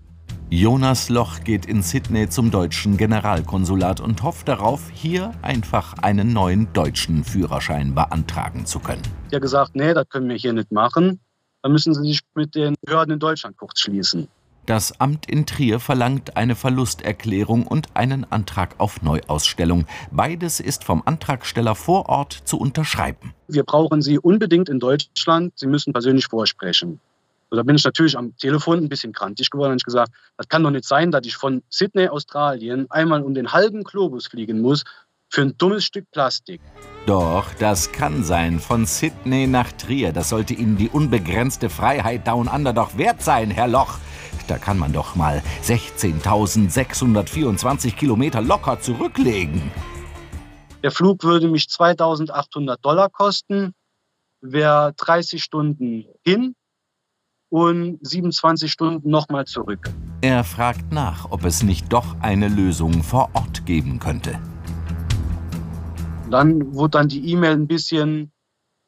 Jonas 0.49 1.09
Loch 1.09 1.41
geht 1.43 1.67
in 1.67 1.83
Sydney 1.83 2.29
zum 2.29 2.53
deutschen 2.53 2.97
Generalkonsulat 2.97 4.01
und 4.01 4.23
hofft 4.23 4.47
darauf, 4.47 4.91
hier 4.91 5.33
einfach 5.43 5.95
einen 5.99 6.33
neuen 6.33 6.73
deutschen 6.73 7.25
Führerschein 7.25 7.97
beantragen 7.97 8.65
zu 8.65 8.79
können. 8.79 9.03
Der 9.33 9.39
hat 9.39 9.43
gesagt, 9.43 9.75
nee, 9.75 9.93
das 9.93 10.09
können 10.09 10.29
wir 10.29 10.37
hier 10.37 10.53
nicht 10.53 10.71
machen. 10.71 11.19
Da 11.63 11.69
müssen 11.69 11.95
Sie 11.95 12.03
sich 12.03 12.21
mit 12.35 12.55
den 12.55 12.77
Behörden 12.81 13.15
in 13.15 13.19
Deutschland 13.19 13.57
kurz 13.57 13.81
schließen. 13.81 14.29
Das 14.67 15.01
Amt 15.01 15.31
in 15.31 15.47
Trier 15.47 15.79
verlangt 15.79 16.37
eine 16.37 16.57
Verlusterklärung 16.57 17.69
und 17.69 17.87
einen 17.95 18.25
Antrag 18.33 18.75
auf 18.79 19.01
Neuausstellung. 19.01 19.87
Beides 20.11 20.59
ist 20.59 20.83
vom 20.83 21.05
Antragsteller 21.05 21.77
vor 21.77 22.09
Ort 22.09 22.33
zu 22.33 22.59
unterschreiben. 22.59 23.33
Wir 23.47 23.63
brauchen 23.63 24.03
Sie 24.03 24.19
unbedingt 24.19 24.69
in 24.69 24.81
Deutschland. 24.81 25.53
Sie 25.55 25.69
müssen 25.69 25.93
persönlich 25.93 26.27
vorsprechen. 26.27 26.99
da 27.51 27.63
bin 27.63 27.77
ich 27.77 27.85
natürlich 27.85 28.19
am 28.19 28.37
Telefon 28.39 28.79
ein 28.79 28.89
bisschen 28.89 29.13
krantig 29.13 29.51
geworden 29.51 29.71
und 29.71 29.83
ich 29.83 29.85
gesagt, 29.85 30.11
das 30.37 30.49
kann 30.49 30.65
doch 30.65 30.73
nicht 30.73 30.85
sein, 30.85 31.13
dass 31.13 31.25
ich 31.25 31.37
von 31.37 31.63
Sydney, 31.71 32.09
Australien, 32.09 32.87
einmal 32.91 33.23
um 33.23 33.35
den 33.35 33.53
halben 33.53 33.85
Globus 33.85 34.27
fliegen 34.27 34.61
muss 34.61 34.83
für 35.29 35.43
ein 35.43 35.57
dummes 35.59 35.85
Stück 35.85 36.11
Plastik. 36.11 36.61
Doch, 37.07 37.47
das 37.61 37.93
kann 37.93 38.25
sein. 38.25 38.59
Von 38.59 38.85
Sydney 38.85 39.47
nach 39.47 39.71
Trier. 39.71 40.13
Das 40.13 40.29
sollte 40.29 40.55
Ihnen 40.55 40.77
die 40.77 40.89
unbegrenzte 40.89 41.71
Freiheit 41.71 42.27
Down 42.27 42.49
Under 42.49 42.73
doch 42.73 42.99
wert 42.99 43.23
sein, 43.23 43.53
Herr 43.53 43.69
Loch. 43.69 43.99
Da 44.49 44.59
kann 44.59 44.79
man 44.79 44.93
doch 44.93 45.15
mal 45.17 45.43
16.624 45.63 47.95
Kilometer 47.95 48.43
locker 48.43 48.81
zurücklegen. 48.81 49.71
Der 50.83 50.91
Flug 50.93 51.25
würde 51.25 51.49
mich 51.49 51.69
2800 51.69 52.85
Dollar 52.85 53.09
kosten, 53.11 53.73
wäre 54.41 54.93
30 54.97 55.43
Stunden 55.43 56.05
hin 56.25 56.55
und 57.49 57.99
27 58.07 58.71
Stunden 58.71 59.11
nochmal 59.11 59.47
zurück. 59.47 59.91
Er 60.21 60.45
fragt 60.45 60.93
nach, 60.93 61.31
ob 61.31 61.45
es 61.45 61.63
nicht 61.63 61.93
doch 61.93 62.17
eine 62.21 62.49
Lösung 62.49 63.03
vor 63.03 63.31
Ort 63.35 63.67
geben 63.67 63.99
könnte. 63.99 64.39
Dann 66.31 66.75
wurde 66.75 66.99
dann 66.99 67.09
die 67.09 67.31
E-Mail 67.31 67.53
ein 67.53 67.67
bisschen 67.67 68.33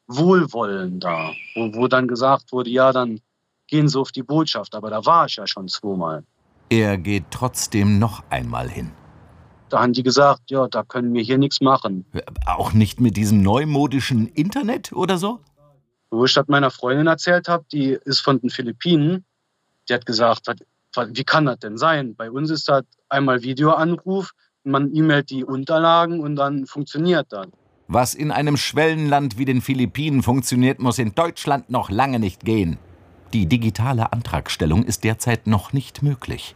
wohlwollender, 0.07 1.33
wo, 1.55 1.73
wo 1.73 1.87
dann 1.87 2.07
gesagt 2.07 2.51
wurde, 2.51 2.69
ja, 2.69 2.91
dann 2.91 3.19
gehen 3.69 3.87
Sie 3.87 3.99
auf 3.99 4.11
die 4.11 4.23
Botschaft. 4.23 4.75
Aber 4.75 4.89
da 4.89 5.05
war 5.05 5.25
ich 5.25 5.35
ja 5.35 5.47
schon 5.47 5.67
zweimal. 5.67 6.23
Er 6.69 6.97
geht 6.97 7.25
trotzdem 7.31 7.99
noch 7.99 8.23
einmal 8.29 8.69
hin. 8.69 8.91
Da 9.69 9.81
haben 9.81 9.93
die 9.93 10.03
gesagt, 10.03 10.49
ja, 10.49 10.67
da 10.67 10.83
können 10.83 11.13
wir 11.13 11.21
hier 11.21 11.37
nichts 11.37 11.61
machen. 11.61 12.05
Auch 12.45 12.73
nicht 12.73 12.99
mit 12.99 13.17
diesem 13.17 13.41
neumodischen 13.41 14.27
Internet 14.27 14.93
oder 14.93 15.17
so? 15.17 15.39
Wo 16.11 16.25
ich 16.25 16.33
das 16.33 16.47
meiner 16.47 16.71
Freundin 16.71 17.07
erzählt 17.07 17.47
habe, 17.47 17.65
die 17.71 17.97
ist 18.05 18.19
von 18.19 18.39
den 18.39 18.49
Philippinen, 18.49 19.25
die 19.87 19.93
hat 19.93 20.07
gesagt, 20.07 20.47
wie 21.09 21.23
kann 21.23 21.45
das 21.45 21.59
denn 21.59 21.77
sein? 21.77 22.15
Bei 22.15 22.31
uns 22.31 22.49
ist 22.49 22.67
das 22.67 22.83
einmal 23.09 23.43
Videoanruf, 23.43 24.31
man 24.63 24.93
e-mailt 24.93 25.29
die 25.29 25.43
Unterlagen 25.43 26.19
und 26.19 26.35
dann 26.35 26.65
funktioniert 26.65 27.27
das. 27.29 27.47
Was 27.87 28.15
in 28.15 28.31
einem 28.31 28.57
Schwellenland 28.57 29.37
wie 29.37 29.45
den 29.45 29.61
Philippinen 29.61 30.23
funktioniert, 30.23 30.79
muss 30.79 30.97
in 30.97 31.13
Deutschland 31.13 31.69
noch 31.69 31.91
lange 31.91 32.19
nicht 32.19 32.43
gehen. 32.43 32.77
Die 33.33 33.45
digitale 33.45 34.11
Antragstellung 34.11 34.83
ist 34.83 35.03
derzeit 35.03 35.45
noch 35.45 35.71
nicht 35.71 36.01
möglich. 36.01 36.55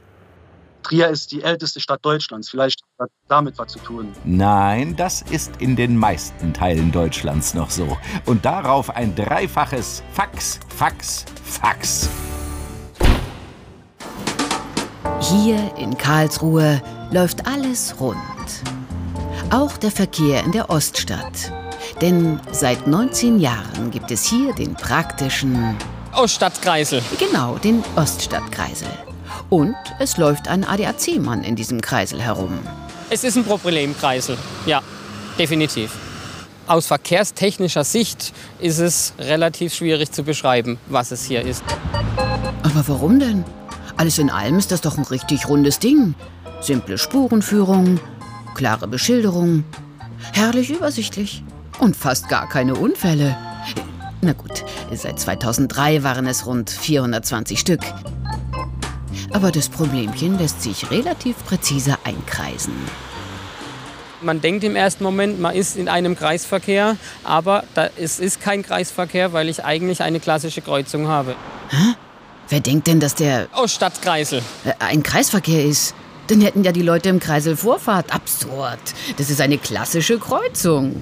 Trier 0.81 1.07
ist 1.09 1.31
die 1.31 1.43
älteste 1.43 1.79
Stadt 1.79 2.03
Deutschlands. 2.03 2.49
Vielleicht 2.49 2.81
hat 2.99 3.09
damit 3.27 3.57
was 3.57 3.71
zu 3.71 3.79
tun. 3.79 4.11
Nein, 4.25 4.95
das 4.95 5.21
ist 5.21 5.61
in 5.61 5.75
den 5.75 5.97
meisten 5.97 6.53
Teilen 6.53 6.91
Deutschlands 6.91 7.53
noch 7.53 7.69
so. 7.69 7.97
Und 8.25 8.43
darauf 8.43 8.89
ein 8.89 9.15
dreifaches 9.15 10.03
Fax, 10.11 10.59
Fax, 10.67 11.25
Fax. 11.43 12.09
Hier 15.21 15.71
in 15.77 15.97
Karlsruhe 15.97 16.81
läuft 17.11 17.47
alles 17.47 17.95
rund. 17.99 18.17
Auch 19.51 19.77
der 19.77 19.91
Verkehr 19.91 20.43
in 20.43 20.51
der 20.51 20.69
Oststadt. 20.69 21.53
Denn 22.01 22.39
seit 22.51 22.87
19 22.87 23.39
Jahren 23.39 23.91
gibt 23.91 24.11
es 24.11 24.25
hier 24.25 24.53
den 24.53 24.73
praktischen 24.73 25.77
Oststadtkreisel. 26.15 27.01
Genau, 27.17 27.57
den 27.57 27.83
Oststadtkreisel. 27.95 28.87
Und 29.49 29.75
es 29.99 30.17
läuft 30.17 30.47
ein 30.47 30.63
ADAC-Mann 30.63 31.43
in 31.43 31.55
diesem 31.55 31.81
Kreisel 31.81 32.21
herum. 32.21 32.59
Es 33.09 33.23
ist 33.23 33.35
ein 33.35 33.43
Problemkreisel, 33.43 34.37
ja, 34.65 34.81
definitiv. 35.39 35.91
Aus 36.67 36.85
verkehrstechnischer 36.85 37.83
Sicht 37.83 38.33
ist 38.59 38.79
es 38.79 39.13
relativ 39.19 39.73
schwierig 39.73 40.11
zu 40.11 40.23
beschreiben, 40.23 40.77
was 40.87 41.11
es 41.11 41.25
hier 41.25 41.41
ist. 41.41 41.63
Aber 42.61 42.87
warum 42.87 43.19
denn? 43.19 43.43
Alles 43.97 44.17
in 44.17 44.29
allem 44.29 44.57
ist 44.57 44.71
das 44.71 44.81
doch 44.81 44.97
ein 44.97 45.03
richtig 45.05 45.47
rundes 45.49 45.79
Ding. 45.79 46.15
Simple 46.61 46.97
Spurenführung, 46.97 47.99
klare 48.55 48.87
Beschilderung, 48.87 49.65
herrlich 50.31 50.69
übersichtlich 50.69 51.43
und 51.79 51.95
fast 51.95 52.29
gar 52.29 52.47
keine 52.47 52.75
Unfälle. 52.75 53.35
Na 54.25 54.31
gut, 54.31 54.63
seit 54.93 55.19
2003 55.19 56.01
waren 56.03 56.25
es 56.27 56.45
rund 56.45 56.69
420 56.69 57.59
Stück. 57.59 57.81
Aber 59.33 59.51
das 59.51 59.67
Problemchen 59.67 60.37
lässt 60.37 60.61
sich 60.61 60.89
relativ 60.91 61.35
präzise 61.45 61.97
einkreisen. 62.05 62.73
Man 64.21 64.39
denkt 64.39 64.63
im 64.63 64.77
ersten 64.77 65.03
Moment, 65.03 65.41
man 65.41 65.53
ist 65.53 65.75
in 65.75 65.89
einem 65.89 66.15
Kreisverkehr, 66.15 66.95
aber 67.25 67.65
da, 67.73 67.89
es 67.97 68.19
ist 68.19 68.39
kein 68.39 68.63
Kreisverkehr, 68.63 69.33
weil 69.33 69.49
ich 69.49 69.65
eigentlich 69.65 70.01
eine 70.01 70.21
klassische 70.21 70.61
Kreuzung 70.61 71.09
habe. 71.09 71.35
Hä? 71.69 71.95
Wer 72.47 72.61
denkt 72.61 72.87
denn, 72.87 73.01
dass 73.01 73.15
der 73.15 73.47
Oh, 73.61 73.67
Stadtkreisel. 73.67 74.41
äh, 74.63 74.71
ein 74.79 75.03
Kreisverkehr 75.03 75.65
ist? 75.65 75.95
Dann 76.27 76.39
hätten 76.39 76.63
ja 76.63 76.71
die 76.71 76.81
Leute 76.81 77.09
im 77.09 77.19
Kreisel 77.19 77.57
Vorfahrt. 77.57 78.13
Absurd. 78.13 78.79
Das 79.17 79.29
ist 79.29 79.41
eine 79.41 79.57
klassische 79.57 80.17
Kreuzung. 80.17 81.01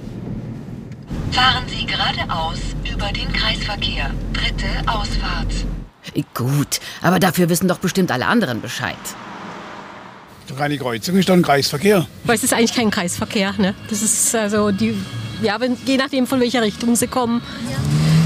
Fahren 1.32 1.66
Sie 1.68 1.86
geradeaus 1.86 2.58
über 3.02 3.12
den 3.12 3.34
Kreisverkehr. 3.34 4.12
Dritte 4.32 4.68
Ausfahrt. 4.86 5.52
Äh, 6.14 6.24
Gut, 6.36 6.80
aber 7.02 7.20
dafür 7.20 7.50
wissen 7.50 7.68
doch 7.68 7.80
bestimmt 7.80 8.12
alle 8.12 8.28
anderen 8.28 8.62
Bescheid. 8.62 8.96
Doch 10.48 10.60
eine 10.60 10.78
Kreuzung 10.78 11.16
ist 11.18 11.28
doch 11.28 11.34
ein 11.34 11.42
Kreisverkehr. 11.42 12.06
Weil 12.26 12.36
es 12.36 12.44
ist 12.44 12.54
eigentlich 12.54 12.76
kein 12.76 12.92
Kreisverkehr. 12.92 13.54
Ne? 13.58 13.74
Das 13.90 14.02
ist 14.04 14.36
also 14.36 14.72
die, 14.72 14.96
ja, 15.42 15.60
wenn, 15.60 15.78
je 15.86 15.98
nachdem 15.98 16.28
von 16.28 16.40
welcher 16.40 16.62
Richtung 16.62 16.96
sie 16.96 17.08
kommen. 17.08 17.42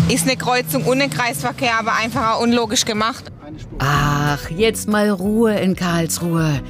Ist 0.09 0.27
eine 0.27 0.35
Kreuzung 0.35 0.85
ohne 0.85 1.09
Kreisverkehr, 1.09 1.79
aber 1.79 1.95
einfach 1.95 2.39
unlogisch 2.39 2.85
gemacht. 2.85 3.25
Ach, 3.79 4.49
jetzt 4.49 4.89
mal 4.89 5.09
Ruhe 5.09 5.55
in 5.55 5.75
Karlsruhe. 5.75 6.61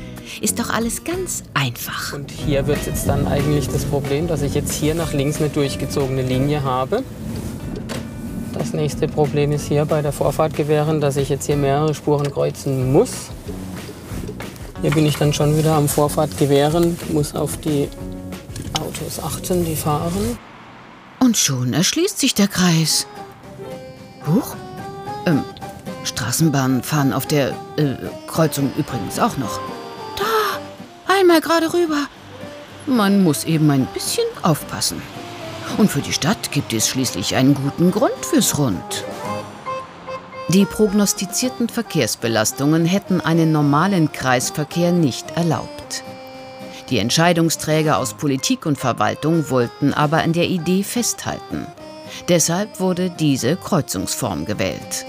Ist 0.41 0.59
doch 0.59 0.69
alles 0.69 1.03
ganz 1.03 1.43
einfach. 1.53 2.13
Und 2.13 2.29
hier 2.31 2.67
wird 2.67 2.85
jetzt 2.85 3.07
dann 3.07 3.27
eigentlich 3.27 3.67
das 3.67 3.85
Problem, 3.85 4.27
dass 4.27 4.41
ich 4.41 4.53
jetzt 4.53 4.73
hier 4.73 4.93
nach 4.93 5.13
links 5.13 5.37
eine 5.37 5.49
durchgezogene 5.49 6.21
Linie 6.21 6.63
habe. 6.63 7.03
Das 8.57 8.71
nächste 8.71 9.09
Problem 9.09 9.51
ist 9.51 9.67
hier 9.67 9.83
bei 9.83 10.01
der 10.01 10.13
Vorfahrt 10.13 10.55
gewähren, 10.55 11.01
dass 11.01 11.17
ich 11.17 11.27
jetzt 11.27 11.45
hier 11.45 11.57
mehrere 11.57 11.93
Spuren 11.93 12.31
kreuzen 12.31 12.93
muss. 12.93 13.29
Hier 14.81 14.91
bin 14.91 15.05
ich 15.05 15.17
dann 15.17 15.33
schon 15.33 15.57
wieder 15.57 15.73
am 15.75 15.89
Vorfahrt 15.89 16.37
gewähren, 16.37 16.97
muss 17.09 17.35
auf 17.35 17.57
die 17.57 17.89
Autos 18.79 19.19
achten, 19.21 19.65
die 19.65 19.75
fahren. 19.75 20.37
Und 21.19 21.37
schon 21.37 21.73
erschließt 21.73 22.17
sich 22.17 22.33
der 22.33 22.47
Kreis. 22.47 23.07
Huch. 24.25 24.55
Ähm, 25.25 25.43
Straßenbahnen 26.05 26.81
fahren 26.81 27.11
auf 27.11 27.25
der 27.25 27.49
äh, 27.75 27.95
Kreuzung 28.27 28.71
übrigens 28.77 29.19
auch 29.19 29.35
noch. 29.37 29.59
Da, 30.15 31.13
einmal 31.13 31.41
gerade 31.41 31.73
rüber. 31.73 32.07
Man 32.85 33.21
muss 33.21 33.43
eben 33.43 33.69
ein 33.69 33.85
bisschen 33.93 34.25
aufpassen. 34.43 35.01
Und 35.77 35.91
für 35.91 36.01
die 36.01 36.13
Stadt 36.13 36.51
gibt 36.51 36.73
es 36.73 36.87
schließlich 36.87 37.35
einen 37.35 37.53
guten 37.53 37.91
Grund 37.91 38.25
fürs 38.29 38.57
Rund. 38.57 39.03
Die 40.49 40.65
prognostizierten 40.65 41.69
Verkehrsbelastungen 41.69 42.85
hätten 42.85 43.19
einen 43.19 43.51
normalen 43.51 44.11
Kreisverkehr 44.11 44.91
nicht 44.91 45.31
erlaubt. 45.31 46.03
Die 46.89 46.99
Entscheidungsträger 46.99 47.97
aus 47.97 48.13
Politik 48.13 48.67
und 48.67 48.77
Verwaltung 48.77 49.49
wollten 49.49 49.91
aber 49.91 50.19
an 50.21 50.33
der 50.33 50.47
Idee 50.47 50.83
festhalten. 50.83 51.65
Deshalb 52.29 52.79
wurde 52.79 53.09
diese 53.09 53.55
Kreuzungsform 53.55 54.45
gewählt. 54.45 55.05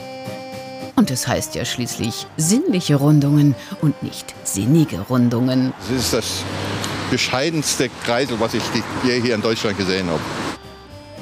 Und 0.97 1.11
es 1.11 1.29
heißt 1.29 1.55
ja 1.55 1.67
schließlich 1.67 2.27
sinnliche 2.39 2.97
Rundungen 2.97 3.55
und 3.83 4.03
nicht 4.03 4.35
sinnige 4.45 5.01
Rundungen. 5.01 5.75
Das 5.81 5.91
ist 5.91 6.13
das 6.15 6.45
bescheidenste 7.11 7.91
Kreisel, 8.05 8.39
was 8.41 8.55
ich 8.55 8.63
je 9.05 9.21
hier 9.21 9.35
in 9.35 9.43
Deutschland 9.43 9.77
gesehen 9.79 10.07
habe. 10.07 10.21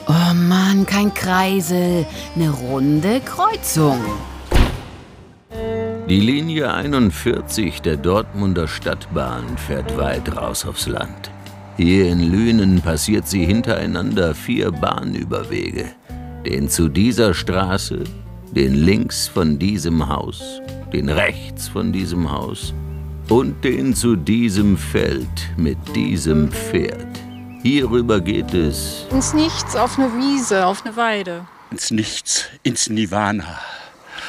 Oh 0.07 0.35
Mann, 0.35 0.85
kein 0.87 1.13
Kreisel, 1.15 2.07
eine 2.35 2.51
runde 2.51 3.21
Kreuzung. 3.21 4.01
Die 6.09 6.21
Linie 6.21 6.75
41 6.75 7.81
der 7.81 7.97
Dortmunder 7.97 8.69
Stadtbahn 8.69 9.57
fährt 9.57 9.97
weit 9.97 10.37
raus 10.37 10.67
aufs 10.67 10.87
Land. 10.87 11.31
Hier 11.79 12.09
in 12.09 12.31
Lünen 12.31 12.83
passiert 12.83 13.27
sie 13.27 13.47
hintereinander 13.47 14.35
vier 14.35 14.71
Bahnüberwege. 14.71 15.87
Den 16.45 16.69
zu 16.69 16.89
dieser 16.89 17.33
Straße, 17.33 18.05
den 18.53 18.75
links 18.75 19.27
von 19.27 19.59
diesem 19.59 20.07
Haus, 20.07 20.61
den 20.93 21.09
rechts 21.09 21.69
von 21.69 21.91
diesem 21.91 22.31
Haus 22.31 22.75
und 23.29 23.65
den 23.65 23.95
zu 23.95 24.17
diesem 24.17 24.77
Feld 24.77 25.51
mit 25.57 25.79
diesem 25.95 26.51
Pferd. 26.51 27.07
Hierüber 27.63 28.21
geht 28.21 28.53
es 28.53 29.07
Ins 29.11 29.33
Nichts, 29.33 29.75
auf 29.75 29.99
eine 29.99 30.13
Wiese, 30.17 30.67
auf 30.67 30.85
eine 30.85 30.97
Weide. 30.97 31.47
Ins 31.71 31.91
Nichts, 31.91 32.47
ins 32.63 32.89
Nirvana. 32.91 33.59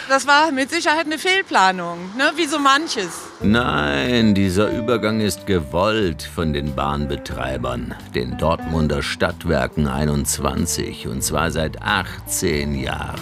Das 0.07 0.27
war 0.27 0.51
mit 0.51 0.69
Sicherheit 0.69 1.05
eine 1.05 1.17
Fehlplanung, 1.17 1.97
ne? 2.15 2.31
wie 2.35 2.45
so 2.45 2.59
manches. 2.59 3.09
Nein, 3.41 4.35
dieser 4.35 4.69
Übergang 4.69 5.19
ist 5.19 5.47
gewollt 5.47 6.21
von 6.21 6.53
den 6.53 6.75
Bahnbetreibern, 6.75 7.95
den 8.13 8.37
Dortmunder 8.37 9.01
Stadtwerken 9.01 9.87
21, 9.87 11.07
und 11.07 11.23
zwar 11.23 11.49
seit 11.51 11.81
18 11.81 12.75
Jahren. 12.75 13.19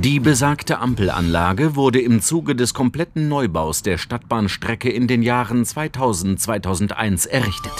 Die 0.00 0.20
besagte 0.20 0.78
Ampelanlage 0.78 1.74
wurde 1.74 2.00
im 2.00 2.20
Zuge 2.20 2.54
des 2.54 2.72
kompletten 2.72 3.26
Neubaus 3.26 3.82
der 3.82 3.98
Stadtbahnstrecke 3.98 4.88
in 4.88 5.08
den 5.08 5.24
Jahren 5.24 5.64
2000-2001 5.64 7.28
errichtet. 7.28 7.72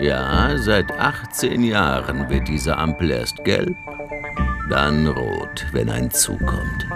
Ja, 0.00 0.56
seit 0.56 0.90
18 0.90 1.64
Jahren 1.64 2.30
wird 2.30 2.48
diese 2.48 2.78
Ampel 2.78 3.10
erst 3.10 3.44
gelb, 3.44 3.76
dann 4.70 5.06
rot, 5.06 5.66
wenn 5.72 5.90
ein 5.90 6.10
Zug 6.10 6.38
kommt. 6.46 6.86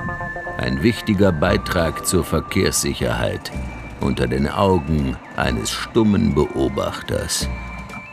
Ein 0.57 0.83
wichtiger 0.83 1.31
Beitrag 1.31 2.07
zur 2.07 2.25
Verkehrssicherheit 2.25 3.53
unter 4.01 4.27
den 4.27 4.49
Augen 4.49 5.15
eines 5.37 5.71
stummen 5.71 6.35
Beobachters. 6.35 7.51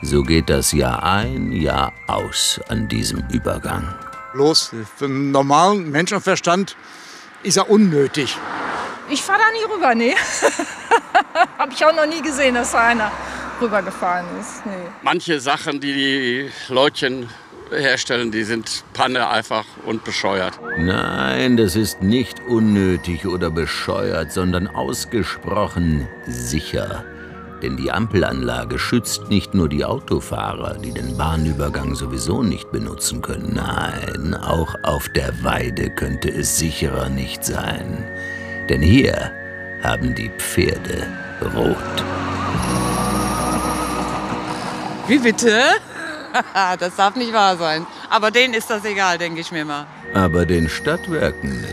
So 0.01 0.21
geht 0.21 0.49
das 0.49 0.73
Jahr 0.73 1.01
ein, 1.01 1.53
Jahr 1.53 1.93
aus 2.07 2.59
an 2.67 2.89
diesem 2.89 3.23
Übergang. 3.31 3.87
Bloß 4.33 4.71
für 4.97 5.05
einen 5.05 5.31
normalen 5.31 5.91
Menschenverstand 5.91 6.75
ist 7.43 7.57
er 7.57 7.69
unnötig. 7.69 8.37
Ich 9.09 9.21
fahre 9.21 9.39
da 9.39 9.51
nie 9.51 9.73
rüber, 9.73 9.95
nee. 9.95 10.15
Habe 11.57 11.71
ich 11.71 11.85
auch 11.85 11.95
noch 11.95 12.05
nie 12.07 12.21
gesehen, 12.21 12.55
dass 12.55 12.71
da 12.71 12.79
einer 12.79 13.11
rübergefahren 13.61 14.25
ist. 14.39 14.65
Nee. 14.65 14.71
Manche 15.01 15.39
Sachen, 15.39 15.79
die 15.79 15.93
die 15.93 16.51
Leutchen 16.73 17.29
herstellen, 17.69 18.31
die 18.31 18.43
sind 18.43 18.83
Panne 18.93 19.29
einfach 19.29 19.65
und 19.85 20.03
bescheuert. 20.03 20.59
Nein, 20.77 21.57
das 21.57 21.75
ist 21.75 22.01
nicht 22.01 22.39
unnötig 22.47 23.25
oder 23.25 23.49
bescheuert, 23.51 24.31
sondern 24.31 24.67
ausgesprochen 24.67 26.07
sicher. 26.25 27.05
Denn 27.63 27.77
die 27.77 27.93
Ampelanlage 27.93 28.77
schützt 28.77 29.29
nicht 29.29 29.53
nur 29.53 29.69
die 29.69 29.85
Autofahrer, 29.85 30.73
die 30.79 30.91
den 30.91 31.15
Bahnübergang 31.15 31.95
sowieso 31.95 32.43
nicht 32.43 32.73
benutzen 32.73 33.21
können. 33.21 33.53
Nein, 33.53 34.33
auch 34.35 34.75
auf 34.83 35.07
der 35.07 35.31
Weide 35.43 35.89
könnte 35.89 36.29
es 36.29 36.57
sicherer 36.57 37.07
nicht 37.07 37.45
sein. 37.45 38.03
Denn 38.67 38.81
hier 38.81 39.31
haben 39.81 40.13
die 40.13 40.29
Pferde 40.37 41.07
rot. 41.55 42.03
Wie 45.07 45.19
bitte? 45.19 45.61
das 46.79 46.97
darf 46.97 47.15
nicht 47.15 47.31
wahr 47.31 47.55
sein. 47.55 47.87
Aber 48.09 48.29
denen 48.29 48.53
ist 48.55 48.69
das 48.69 48.83
egal, 48.83 49.17
denke 49.17 49.39
ich 49.39 49.53
mir 49.53 49.63
mal. 49.63 49.87
aber 50.13 50.45
den 50.45 50.67
Stadtwerken 50.67 51.61
nicht. 51.61 51.72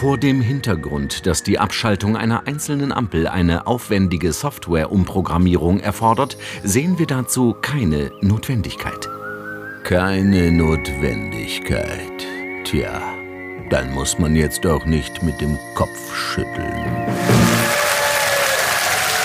Vor 0.00 0.18
dem 0.18 0.42
Hintergrund, 0.42 1.24
dass 1.24 1.42
die 1.42 1.58
Abschaltung 1.58 2.18
einer 2.18 2.46
einzelnen 2.46 2.92
Ampel 2.92 3.26
eine 3.26 3.66
aufwendige 3.66 4.34
Software-Umprogrammierung 4.34 5.80
erfordert, 5.80 6.36
sehen 6.62 6.98
wir 6.98 7.06
dazu 7.06 7.56
keine 7.62 8.12
Notwendigkeit. 8.20 9.08
Keine 9.84 10.52
Notwendigkeit. 10.52 12.26
Tja, 12.64 13.00
dann 13.70 13.94
muss 13.94 14.18
man 14.18 14.36
jetzt 14.36 14.66
auch 14.66 14.84
nicht 14.84 15.22
mit 15.22 15.40
dem 15.40 15.56
Kopf 15.74 16.14
schütteln. 16.14 16.74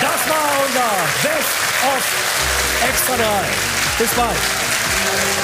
Das 0.00 0.26
war 0.26 0.48
unser 0.64 0.90
Best 1.22 1.52
of 1.84 2.02
Extra 2.88 3.16
3. 3.16 3.22
Bis 3.98 4.14
bald. 4.14 5.41